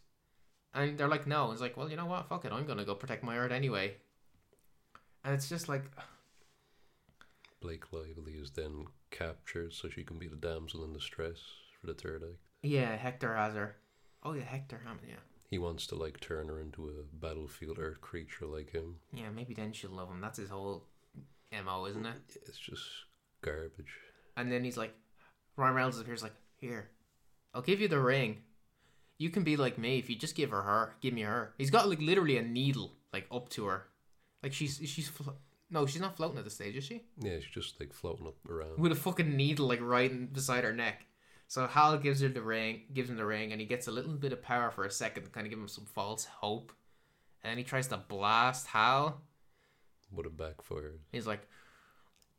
[0.77, 2.29] And they're like, "No." It's like, "Well, you know what?
[2.29, 2.51] Fuck it.
[2.51, 3.95] I'm gonna go protect my Earth anyway."
[5.23, 5.83] And it's just like,
[7.59, 11.37] Blake Lively is then captured so she can be the damsel in distress
[11.79, 12.39] for the third act.
[12.61, 13.75] yeah, Hector has her.
[14.23, 15.07] Oh yeah, Hector Hammond.
[15.07, 15.15] Yeah,
[15.49, 18.97] He wants to like turn her into a battlefield earth creature like him.
[19.13, 19.29] yeah.
[19.29, 20.21] Maybe then she'll love him.
[20.21, 20.85] That's his whole
[21.65, 22.37] mo, isn't it?
[22.45, 22.83] It's just
[23.41, 23.93] garbage.
[24.35, 24.93] And then he's like,
[25.55, 26.89] Ryan Reynolds appears like, here,
[27.53, 28.43] I'll give you the ring.
[29.17, 31.53] You can be like me if you just give her her, give me her.
[31.57, 33.87] He's got like literally a needle like up to her,
[34.43, 35.37] like she's she's flo-
[35.69, 37.03] no, she's not floating at the stage, is she?
[37.19, 38.77] Yeah, she's just like floating up around.
[38.77, 41.05] With a fucking needle like right in- beside her neck.
[41.49, 44.13] So Hal gives her the ring, gives him the ring, and he gets a little
[44.13, 46.71] bit of power for a second to kind of give him some false hope.
[47.43, 49.21] And then he tries to blast Hal.
[50.11, 50.99] Would have backfired.
[51.11, 51.41] He's like,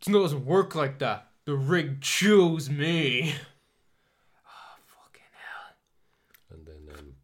[0.07, 1.29] it doesn't work like that.
[1.47, 3.35] The rig chose me.
[4.47, 5.77] Oh, fucking hell.
[6.51, 7.15] And then um,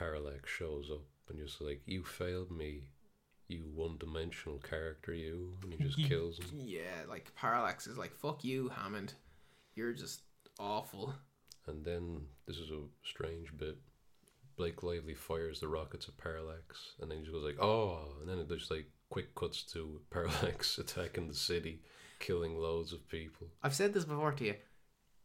[0.00, 2.84] Parallax shows up and just like, you failed me,
[3.48, 5.58] you one dimensional character, you.
[5.62, 6.46] And he just kills him.
[6.56, 9.12] Yeah, like Parallax is like, fuck you, Hammond.
[9.74, 10.22] You're just
[10.58, 11.14] awful.
[11.66, 13.76] And then this is a strange bit.
[14.56, 18.28] Blake Lively fires the rockets at Parallax, and then he just goes like, "Oh!" And
[18.28, 21.80] then it just like quick cuts to Parallax attacking the city,
[22.18, 23.46] killing loads of people.
[23.62, 24.54] I've said this before to you.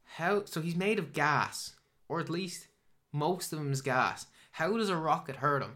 [0.04, 1.74] How so he's made of gas,
[2.08, 2.68] or at least
[3.12, 4.26] most of him is gas.
[4.56, 5.74] How does a rocket hurt him?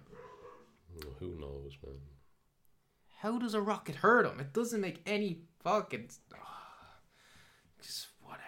[1.20, 1.98] Who knows, man?
[3.18, 4.40] How does a rocket hurt him?
[4.40, 6.10] It doesn't make any fucking.
[7.82, 8.46] just whatever.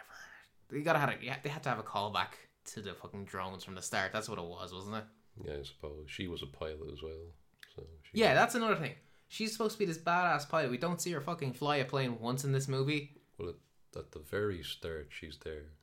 [0.69, 2.36] They gotta have a, yeah, they had to have a callback
[2.67, 4.13] to the fucking drones from the start.
[4.13, 5.03] That's what it was, wasn't it?
[5.43, 7.34] Yeah, I suppose she was a pilot as well.
[7.75, 8.93] So Yeah, that's another thing.
[9.27, 10.71] She's supposed to be this badass pilot.
[10.71, 13.17] We don't see her fucking fly a plane once in this movie.
[13.38, 13.55] Well,
[13.97, 15.73] at the very start, she's there.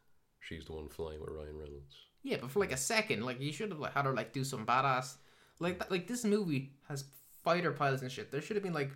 [0.40, 2.07] She's the one flying with Ryan Reynolds.
[2.22, 4.44] Yeah, but for like a second, like you should have like, had her like do
[4.44, 5.16] some badass,
[5.60, 7.04] like that- like this movie has
[7.44, 8.30] fighter pilots and shit.
[8.30, 8.90] There should have been like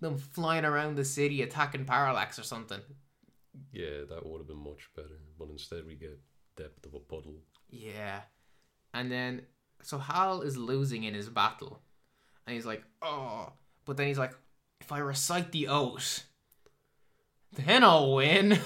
[0.00, 2.80] them flying around the city attacking Parallax or something.
[3.72, 5.18] Yeah, that would have been much better.
[5.38, 6.20] But instead, we get
[6.56, 7.36] depth of a puddle.
[7.70, 8.20] Yeah,
[8.94, 9.42] and then
[9.82, 11.80] so Hal is losing in his battle,
[12.46, 13.52] and he's like, oh,
[13.84, 14.34] but then he's like,
[14.80, 16.24] if I recite the oath,
[17.52, 18.58] then I'll win.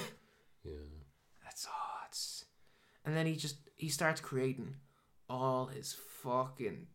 [0.65, 0.73] Yeah,
[1.45, 1.67] That's.
[2.09, 2.45] It's...
[3.05, 4.77] And then he just he starts creating
[5.29, 6.87] all his fucking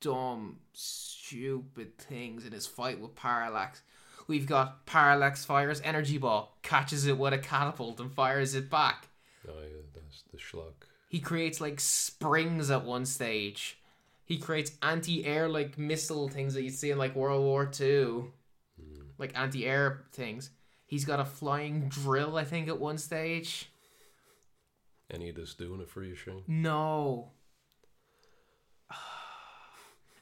[0.00, 3.82] dumb, stupid things in his fight with Parallax.
[4.26, 9.08] We've got Parallax fires energy ball, catches it with a catapult, and fires it back.
[9.46, 10.88] oh yeah, that's the schlock.
[11.10, 13.78] He creates like springs at one stage.
[14.24, 18.32] He creates anti-air like missile things that you see in like World War Two,
[18.80, 19.02] hmm.
[19.18, 20.48] like anti-air things.
[20.86, 23.68] He's got a flying drill, I think, at one stage.
[25.10, 26.42] Any of this doing it for you, Shane?
[26.46, 27.32] No.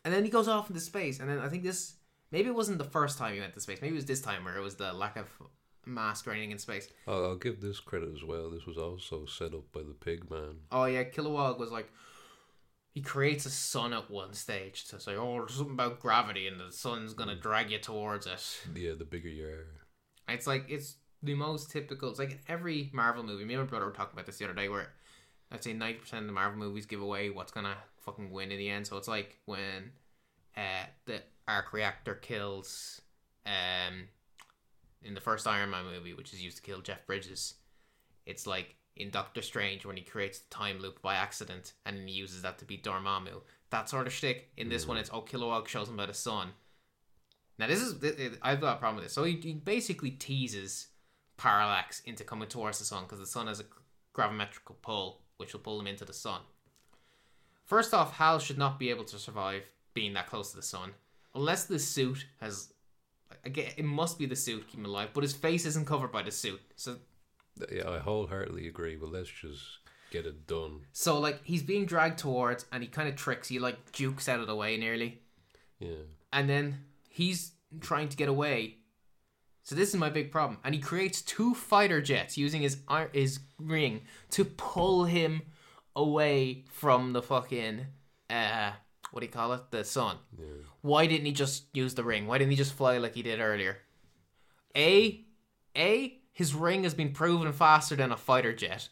[0.04, 1.94] And then he goes off into space, and then I think this
[2.32, 3.80] maybe it wasn't the first time he went to space.
[3.80, 5.28] Maybe it was this time where it was the lack of
[5.86, 6.88] mask or anything in space.
[7.06, 8.50] I'll, I'll give this credit as well.
[8.50, 10.56] This was also set up by the Pig Man.
[10.72, 11.88] Oh yeah, Kilowog was like
[12.92, 16.60] he creates a sun at one stage to say, "Oh, there's something about gravity, and
[16.60, 17.42] the sun's gonna mm.
[17.42, 19.66] drag you towards it." Yeah, the bigger you are.
[20.28, 22.10] It's like it's the most typical.
[22.10, 23.44] It's like in every Marvel movie.
[23.44, 24.92] Me and my brother were talking about this the other day, where
[25.50, 28.58] I'd say ninety percent of the Marvel movies give away what's gonna fucking win in
[28.58, 28.86] the end.
[28.86, 29.92] So it's like when
[30.56, 33.00] uh, the arc reactor kills
[33.46, 34.08] um
[35.02, 37.54] in the first Iron Man movie, which is used to kill Jeff Bridges.
[38.24, 42.14] It's like in Doctor Strange when he creates the time loop by accident and he
[42.14, 43.42] uses that to beat Dormammu.
[43.70, 44.50] That sort of shtick.
[44.56, 46.50] In this one, it's oh Kilowog shows him about the sun.
[47.58, 47.96] Now this is
[48.42, 49.12] I've got a problem with this.
[49.12, 50.88] So he, he basically teases
[51.42, 53.64] Parallax into coming towards the sun because the sun has a
[54.14, 56.40] gravimetrical pull, which will pull him into the sun.
[57.64, 60.92] First off, Hal should not be able to survive being that close to the sun
[61.34, 62.72] unless the suit has.
[63.44, 66.22] Again, it must be the suit keeping him alive, but his face isn't covered by
[66.22, 66.60] the suit.
[66.76, 66.96] So,
[67.72, 68.94] Yeah, I wholeheartedly agree.
[68.94, 69.78] But let's just
[70.12, 70.82] get it done.
[70.92, 73.48] so like he's being dragged towards, and he kind of tricks.
[73.48, 75.22] He like jukes out of the way nearly.
[75.80, 78.76] Yeah, and then he's trying to get away.
[79.62, 82.78] So this is my big problem, and he creates two fighter jets using his
[83.12, 85.42] his ring to pull him
[85.94, 87.86] away from the fucking
[88.30, 88.72] uh
[89.12, 89.70] what do you call it?
[89.70, 90.16] The sun.
[90.38, 90.46] Yeah.
[90.80, 92.26] Why didn't he just use the ring?
[92.26, 93.76] Why didn't he just fly like he did earlier?
[94.74, 95.24] A,
[95.76, 98.88] A, his ring has been proven faster than a fighter jet.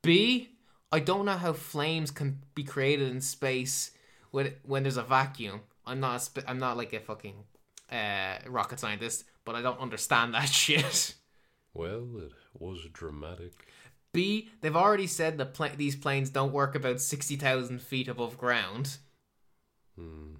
[0.00, 0.50] B,
[0.92, 3.90] I don't know how flames can be created in space
[4.30, 5.62] when when there's a vacuum.
[5.84, 7.34] I'm not a sp- I'm not like a fucking
[7.90, 11.14] uh, rocket scientist, but I don't understand that shit.
[11.74, 13.52] Well, it was dramatic.
[14.12, 18.36] B, they've already said that pla- these planes don't work about sixty thousand feet above
[18.36, 18.98] ground.
[19.96, 20.34] Hmm.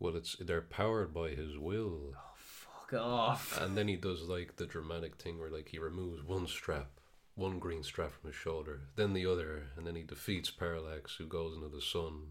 [0.00, 3.60] Well, it's they're powered by his will, Fuck off.
[3.60, 6.90] and then he does like the dramatic thing where like he removes one strap,
[7.34, 11.26] one green strap from his shoulder, then the other, and then he defeats Parallax, who
[11.26, 12.22] goes into the sun.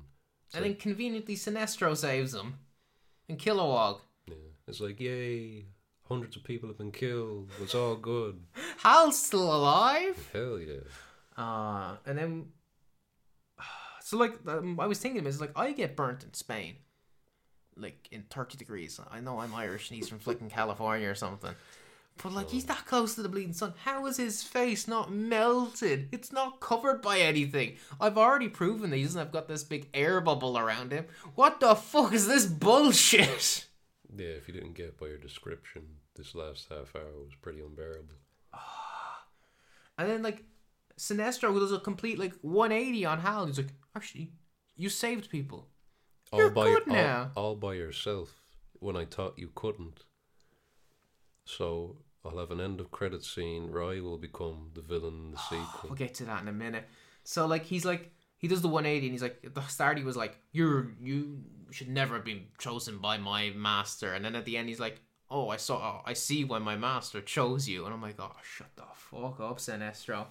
[0.48, 2.60] It's and like, then conveniently Sinestro saves him.
[3.30, 4.00] And Kilowog.
[4.28, 4.36] yeah,
[4.68, 5.66] it's like yay,
[6.08, 7.50] hundreds of people have been killed.
[7.62, 8.40] It's all good.
[8.78, 10.30] Hal's still alive.
[10.34, 10.82] Hell yeah.
[11.38, 12.46] Uh, and then,
[14.02, 16.76] so like, um, I was thinking, is like, I get burnt in Spain,
[17.76, 19.00] like in 30 degrees.
[19.12, 21.54] I know I'm Irish and he's from flicking California or something.
[22.22, 23.74] But like, he's that close to the bleeding sun.
[23.84, 26.10] How is his face not melted?
[26.12, 27.76] It's not covered by anything.
[28.02, 31.06] I've already proven that he doesn't have got this big air bubble around him.
[31.36, 33.66] What the fuck is this bullshit?
[34.16, 35.84] Yeah, if you didn't get by your description,
[36.18, 38.16] this last half hour was pretty unbearable.
[39.98, 40.44] And then like
[40.98, 43.46] Sinestro does a complete like 180 on Hal.
[43.46, 44.32] He's like, actually,
[44.76, 45.68] you saved people.
[46.32, 47.32] All You're by good all- now.
[47.36, 48.42] all by yourself
[48.80, 50.04] when I thought you couldn't.
[51.46, 53.72] So I'll have an end of credit scene.
[53.72, 55.90] Roy will become the villain in the oh, sequel.
[55.90, 56.88] We'll get to that in a minute.
[57.24, 60.16] So like he's like he does the 180 and he's like the start he was
[60.16, 61.40] like you're you
[61.72, 65.02] should never have been chosen by my master and then at the end he's like
[65.30, 68.70] oh I saw I see when my master chose you and I'm like oh shut
[68.76, 70.26] the fuck up Sinestro.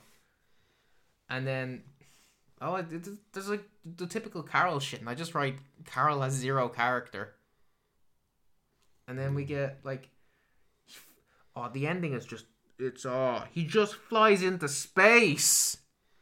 [1.29, 1.83] And then
[2.61, 6.33] oh it- it- there's like the typical Carol shit and I just write Carol has
[6.33, 7.35] zero character.
[9.09, 9.49] And then we hmm.
[9.49, 10.09] get like
[11.55, 12.47] oh the ending is just
[12.79, 15.79] it's oh he just flies into space.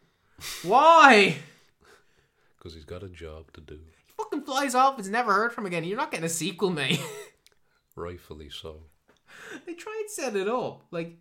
[0.62, 1.36] Why?
[2.56, 3.74] Because he's got a job to do.
[3.74, 4.98] He fucking flies off.
[4.98, 5.84] It's never heard from again.
[5.84, 7.00] You're not getting a sequel, mate.
[7.96, 8.82] Rightfully so.
[9.66, 10.82] they try and set it up.
[10.90, 11.16] Like,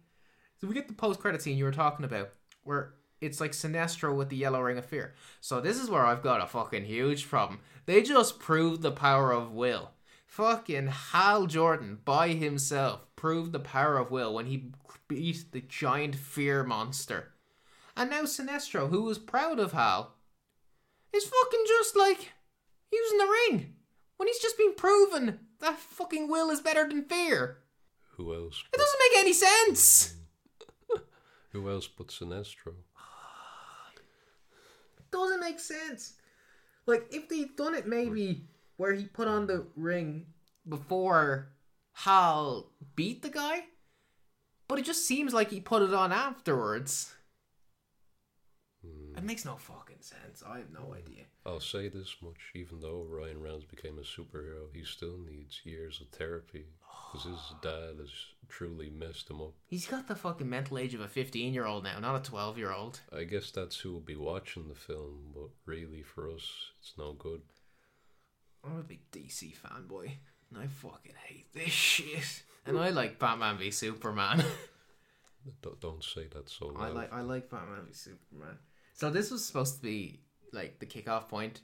[0.59, 2.29] so we get the post credit scene you were talking about,
[2.63, 5.13] where it's like Sinestro with the yellow ring of fear.
[5.39, 7.59] So this is where I've got a fucking huge problem.
[7.85, 9.91] They just proved the power of will.
[10.25, 14.71] Fucking Hal Jordan by himself proved the power of will when he
[15.07, 17.33] beat the giant fear monster.
[17.95, 20.15] And now Sinestro, who was proud of Hal,
[21.13, 22.31] is fucking just like
[22.91, 23.75] using the ring
[24.17, 27.57] when he's just been proven that fucking will is better than fear.
[28.17, 28.63] Who else?
[28.71, 30.15] It doesn't make any sense.
[31.51, 32.73] Who else but Sinestro?
[35.11, 36.13] doesn't make sense.
[36.85, 38.45] Like if they'd done it maybe
[38.77, 40.25] where he put on the ring
[40.67, 41.49] before
[41.93, 43.65] Hal beat the guy,
[44.67, 47.13] but it just seems like he put it on afterwards.
[48.85, 49.17] Hmm.
[49.17, 50.43] It makes no fucking sense.
[50.45, 50.93] I have no hmm.
[50.93, 51.23] idea.
[51.45, 55.99] I'll say this much: even though Ryan Reynolds became a superhero, he still needs years
[56.01, 56.65] of therapy
[57.11, 58.11] because his dad has
[58.49, 59.53] truly messed him up.
[59.65, 62.57] He's got the fucking mental age of a 15 year old now, not a 12
[62.57, 63.01] year old.
[63.15, 67.13] I guess that's who will be watching the film, but really for us, it's no
[67.13, 67.41] good.
[68.63, 70.11] I'm a big DC fanboy,
[70.49, 72.43] and I fucking hate this shit.
[72.65, 74.43] And I like Batman v Superman.
[75.61, 76.95] Don't, don't say that so I loud.
[76.95, 78.57] like I like Batman v Superman.
[78.93, 80.21] So this was supposed to be
[80.53, 81.61] like the kickoff point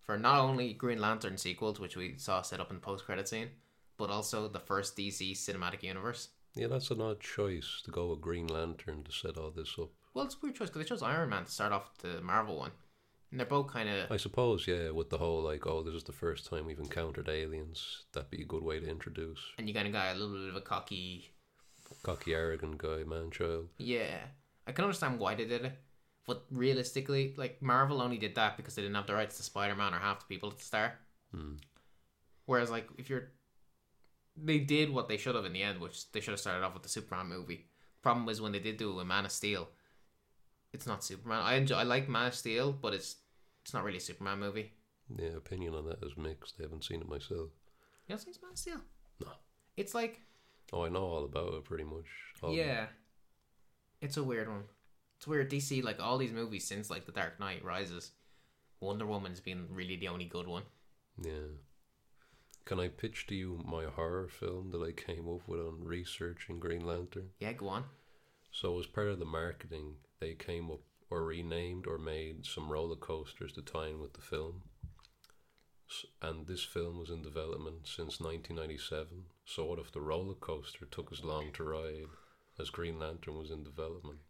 [0.00, 3.28] for not only Green Lantern sequels, which we saw set up in the post credit
[3.28, 3.48] scene,
[3.96, 6.30] but also the first DC cinematic universe.
[6.54, 9.90] Yeah, that's an odd choice to go with Green Lantern to set all this up.
[10.14, 12.58] Well, it's a weird choice because they chose Iron Man to start off the Marvel
[12.58, 12.72] one,
[13.30, 16.02] and they're both kind of I suppose, yeah, with the whole like, oh, this is
[16.02, 18.04] the first time we've encountered aliens.
[18.12, 20.48] That'd be a good way to introduce and you kind of got a little bit
[20.48, 21.30] of a cocky.
[22.02, 23.68] cocky, arrogant guy, man child.
[23.78, 24.18] Yeah,
[24.66, 25.78] I can understand why they did it,
[26.30, 29.74] but realistically, like Marvel only did that because they didn't have the rights to Spider
[29.74, 30.92] Man or half the people at the start.
[31.34, 31.54] Hmm.
[32.46, 33.32] Whereas, like, if you're,
[34.36, 36.72] they did what they should have in the end, which they should have started off
[36.72, 37.66] with the Superman movie.
[38.00, 39.70] Problem was when they did do it with Man of Steel,
[40.72, 41.40] it's not Superman.
[41.42, 43.16] I enjoy, I like Man of Steel, but it's
[43.62, 44.72] it's not really a Superman movie.
[45.18, 46.54] Yeah, opinion on that is mixed.
[46.60, 47.50] I haven't seen it myself.
[48.06, 48.80] You know, it's Man of Steel.
[49.18, 49.32] No.
[49.76, 50.20] It's like
[50.72, 52.06] Oh, I know all about it pretty much.
[52.40, 52.86] All yeah,
[54.00, 54.62] it's a weird one.
[55.20, 55.50] It's weird.
[55.50, 58.12] DC like all these movies since like The Dark Knight Rises,
[58.80, 60.62] Wonder Woman's been really the only good one.
[61.22, 61.58] Yeah.
[62.64, 66.58] Can I pitch to you my horror film that I came up with on researching
[66.58, 67.28] Green Lantern?
[67.38, 67.84] Yeah, go on.
[68.50, 72.96] So, as part of the marketing, they came up or renamed or made some roller
[72.96, 74.62] coasters to tie in with the film.
[76.22, 79.24] And this film was in development since 1997.
[79.44, 82.06] So what if the roller coaster took as long to ride
[82.58, 84.20] as Green Lantern was in development?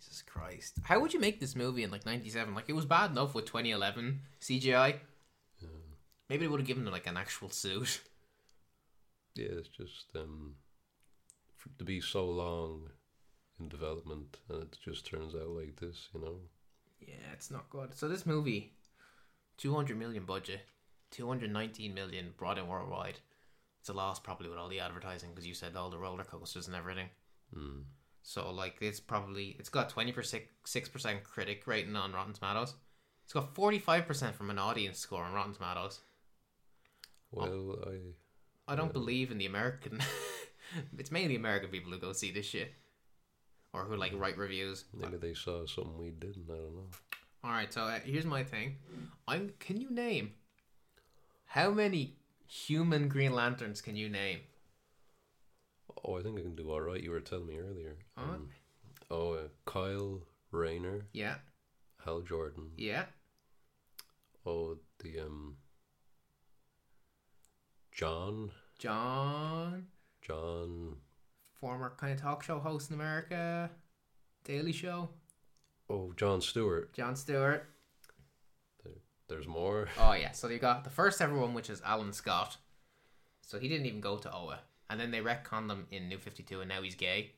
[0.00, 0.78] Jesus Christ.
[0.84, 2.54] How would you make this movie in like 97?
[2.54, 4.96] Like, it was bad enough with 2011 CGI.
[6.28, 8.00] Maybe they would have given him like an actual suit.
[9.34, 10.54] Yeah, it's just um,
[11.78, 12.90] to be so long
[13.58, 16.36] in development, and it just turns out like this, you know.
[17.00, 17.94] Yeah, it's not good.
[17.94, 18.72] So, this movie,
[19.58, 20.62] 200 million budget,
[21.12, 23.18] 219 million brought in worldwide.
[23.80, 26.66] It's a loss probably with all the advertising because you said all the roller coasters
[26.66, 27.08] and everything.
[27.56, 27.84] Mm.
[28.22, 32.74] So, like, it's probably, it's got 20% 6% critic rating on Rotten Tomatoes.
[33.24, 36.00] It's got 45% from an audience score on Rotten Tomatoes.
[37.32, 40.00] Well, I I don't believe in the American.
[40.98, 42.72] it's mainly American people who go see this shit,
[43.72, 44.84] or who like write reviews.
[44.94, 46.46] maybe they saw something we didn't.
[46.48, 46.86] I don't know.
[47.42, 48.76] All right, so uh, here's my thing.
[49.26, 49.52] I'm.
[49.58, 50.32] Can you name
[51.46, 52.16] how many
[52.46, 54.40] human Green Lanterns can you name?
[56.04, 57.02] Oh, I think I can do all right.
[57.02, 57.96] You were telling me earlier.
[58.16, 58.48] Um,
[59.10, 60.20] oh, uh, Kyle
[60.50, 61.36] Rayner, Yeah,
[62.04, 62.70] Hal Jordan.
[62.76, 63.04] yeah.
[64.46, 65.56] Oh, the um,
[67.92, 69.86] John, John,
[70.22, 70.96] John.
[71.60, 73.70] former kind of talk show host in America,
[74.44, 75.10] Daily Show.
[75.90, 76.92] Oh, John Stewart.
[76.94, 77.66] John Stewart.
[79.28, 79.88] There's more.
[79.96, 82.56] Oh yeah, so you got the first ever one, which is Alan Scott.
[83.42, 84.58] So he didn't even go to Oa,
[84.90, 87.30] and then they retconned them in New Fifty Two, and now he's gay.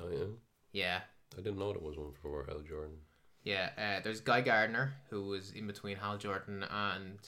[0.00, 0.24] Oh yeah,
[0.72, 1.00] Yeah,
[1.34, 2.96] I didn't know there was one for Hal Jordan.
[3.42, 7.18] Yeah, uh, there's Guy Gardner who was in between Hal Jordan and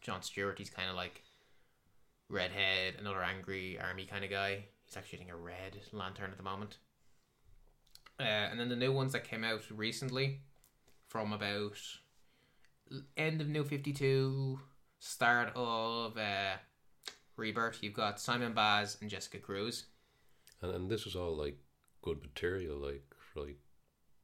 [0.00, 0.58] John Stewart.
[0.58, 1.22] He's kind of like
[2.28, 4.66] redhead, another angry army kind of guy.
[4.84, 6.78] He's actually shooting a red lantern at the moment.
[8.20, 10.42] Uh, and then the new ones that came out recently,
[11.08, 11.78] from about
[13.16, 14.60] end of New Fifty Two,
[14.98, 16.54] start of uh,
[17.36, 17.78] Rebirth.
[17.82, 19.86] You've got Simon Baz and Jessica Cruz.
[20.62, 21.58] And and this is all like
[22.02, 23.58] good material, like for like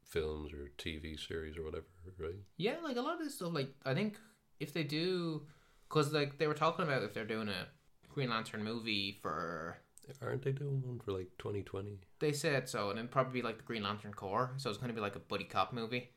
[0.05, 1.85] films or TV series or whatever,
[2.19, 2.35] right?
[2.57, 3.53] Yeah, like a lot of this stuff.
[3.53, 4.19] Like I think
[4.59, 5.43] if they do,
[5.89, 7.67] because like they were talking about if they're doing a
[8.13, 9.79] Green Lantern movie for,
[10.21, 12.01] Aren't they doing one for like 2020?
[12.19, 14.53] they said so, and it'd probably be like the Green Lantern Corps.
[14.57, 16.11] So it's going to be like a buddy cop movie.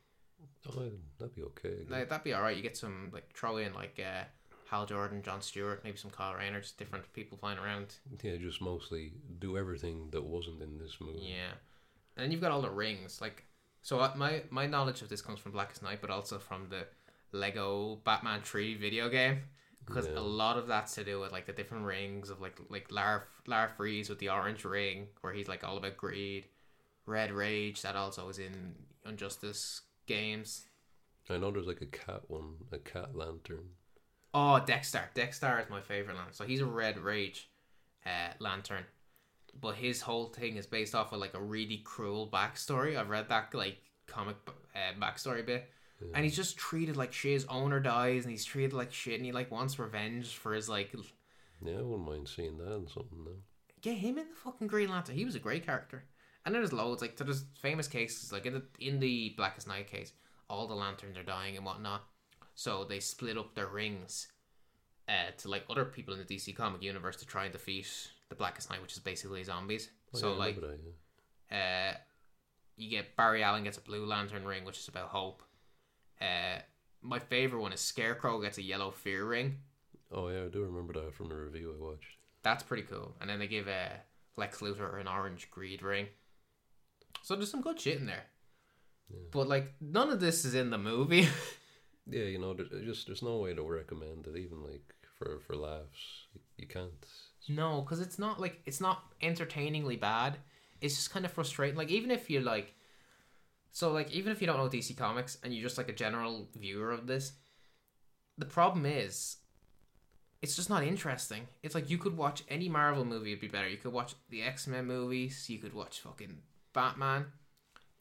[0.68, 1.84] Oh, that'd be okay.
[1.88, 2.56] Like that'd be all right.
[2.56, 4.24] You get some like throw in like uh,
[4.74, 7.94] Hal Jordan, John Stewart, maybe some Kyle Rayner, just different people flying around.
[8.24, 11.20] Yeah, just mostly do everything that wasn't in this movie.
[11.22, 11.52] Yeah,
[12.16, 13.20] and you've got all the rings.
[13.20, 13.44] Like,
[13.82, 16.88] so my my knowledge of this comes from Blackest Night, but also from the
[17.30, 19.42] Lego Batman Three video game.
[19.86, 20.18] Because Yeah.
[20.18, 23.28] a lot of that's to do with like the different rings of like like Lar
[23.46, 26.46] Larfleeze with the orange ring, where he's like all about greed.
[27.06, 28.74] Red Rage that also is in
[29.06, 30.66] Injustice games.
[31.30, 33.66] I know there's like a cat one, a cat lantern.
[34.36, 35.10] Oh, Dex-Starr.
[35.14, 36.34] Dex-Starr is my favorite lantern.
[36.34, 37.48] So he's a Red Rage
[38.04, 38.84] uh, lantern,
[39.60, 42.98] but his whole thing is based off of like a really cruel backstory.
[42.98, 44.36] I've read that like comic
[44.74, 45.70] uh, backstory bit,
[46.12, 47.32] and he's just treated like shit.
[47.32, 50.68] His owner dies, and he's treated like shit, and he like wants revenge for his
[50.68, 50.92] like.
[51.64, 53.38] Yeah, I wouldn't mind seeing that and something though.
[53.80, 55.14] Get him in the fucking Green Lantern.
[55.14, 56.04] He was a great character.
[56.44, 60.12] And there's loads like there's famous cases like in the in the Blackest Night case,
[60.50, 62.02] all the lanterns are dying and whatnot.
[62.54, 64.28] So they split up their rings
[65.08, 67.88] uh, to like other people in the DC comic universe to try and defeat
[68.28, 69.90] the Blackest Night, which is basically zombies.
[70.14, 70.78] Oh, so yeah, like that,
[71.50, 71.92] yeah.
[71.92, 71.96] uh,
[72.76, 75.42] you get Barry Allen gets a blue lantern ring, which is about hope.
[76.20, 76.60] Uh,
[77.02, 79.58] my favorite one is Scarecrow gets a yellow fear ring.
[80.12, 82.16] Oh yeah, I do remember that from the review I watched.
[82.42, 83.14] That's pretty cool.
[83.20, 83.88] And then they give uh,
[84.36, 86.06] Lex Luthor an orange greed ring.
[87.22, 88.24] So there's some good shit in there.
[89.32, 91.28] But like none of this is in the movie.
[92.06, 95.56] Yeah, you know, there's just there's no way to recommend it, even like for for
[95.56, 96.26] laughs.
[96.58, 97.04] You can't.
[97.48, 100.38] no, because it's not like it's not entertainingly bad.
[100.80, 101.76] It's just kind of frustrating.
[101.76, 102.74] Like even if you're like,
[103.72, 106.48] so like even if you don't know DC Comics and you're just like a general
[106.54, 107.32] viewer of this,
[108.38, 109.36] the problem is,
[110.42, 111.48] it's just not interesting.
[111.62, 113.68] It's like you could watch any Marvel movie, it'd be better.
[113.68, 115.48] You could watch the X Men movies.
[115.48, 116.36] You could watch fucking
[116.72, 117.26] Batman.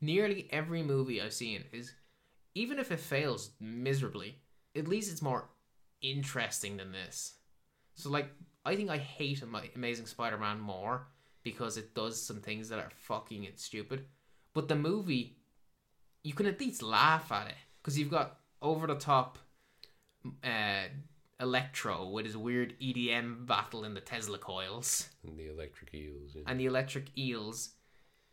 [0.01, 1.93] Nearly every movie I've seen is,
[2.55, 4.37] even if it fails miserably,
[4.75, 5.49] at least it's more
[6.01, 7.33] interesting than this.
[7.95, 8.29] So like,
[8.65, 11.07] I think I hate Ama- Amazing Spider-Man more
[11.43, 14.05] because it does some things that are fucking it stupid.
[14.53, 15.37] But the movie,
[16.23, 19.37] you can at least laugh at it because you've got over the top,
[20.43, 20.83] uh,
[21.39, 26.31] Electro with his weird EDM battle in the Tesla coils And the electric eels.
[26.35, 26.43] Yeah.
[26.47, 27.71] and the electric eels.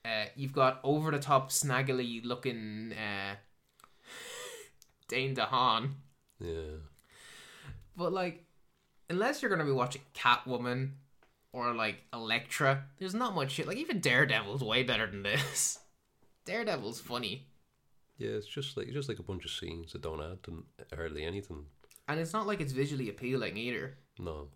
[0.05, 3.35] Uh, you've got over the top, snaggily looking uh,
[5.11, 5.91] Dane DeHaan.
[6.39, 6.79] yeah.
[7.97, 8.45] But like,
[9.11, 10.93] unless you're gonna be watching Catwoman
[11.53, 13.67] or like Elektra, there's not much shit.
[13.67, 15.79] Like even Daredevil's way better than this.
[16.47, 17.47] Daredevil's funny,
[18.17, 20.65] Yeah, it's just like it's just like a bunch of scenes that don't add to
[20.97, 21.67] hardly anything.
[22.09, 23.99] and it's not like it's visually appealing either.
[24.19, 24.49] No.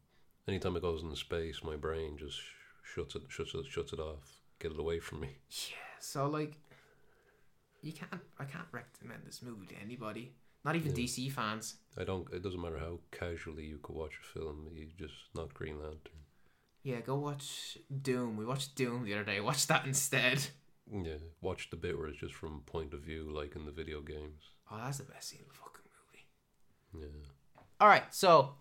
[0.48, 2.38] Anytime it goes into space, my brain just
[2.82, 4.40] shuts it, shuts it, shuts it off.
[4.60, 5.36] Get it away from me.
[5.50, 6.58] Yeah, so like,
[7.82, 8.20] you can't.
[8.38, 10.32] I can't recommend this movie to anybody.
[10.64, 10.96] Not even Yeah.
[11.04, 11.76] DC fans.
[11.96, 12.28] I don't.
[12.32, 14.68] It doesn't matter how casually you could watch a film.
[14.74, 16.20] You just not Green Lantern.
[16.82, 18.36] Yeah, go watch Doom.
[18.36, 19.40] We watched Doom the other day.
[19.40, 20.46] Watch that instead.
[20.90, 24.00] Yeah, watch the bit where it's just from point of view, like in the video
[24.02, 24.42] games.
[24.70, 25.80] Oh, that's the best scene in the fucking
[26.92, 27.06] movie.
[27.06, 27.26] Yeah.
[27.80, 28.54] All right, so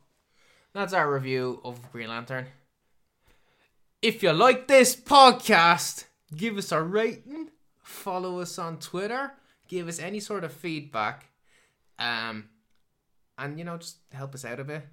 [0.74, 2.47] that's our review of Green Lantern.
[4.01, 7.49] If you like this podcast, give us a rating,
[7.82, 9.34] follow us on Twitter,
[9.68, 11.26] give us any sort of feedback,
[12.00, 12.50] um,
[13.38, 14.88] and you know just help us out a bit.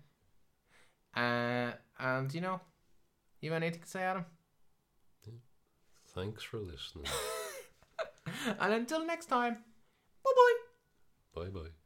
[1.15, 2.61] Uh, and you know,
[3.41, 4.25] you have anything to say, Adam?
[6.15, 7.07] Thanks for listening.
[8.61, 9.59] And until next time,
[10.25, 10.33] bye
[11.35, 11.43] bye.
[11.43, 11.80] bye bye.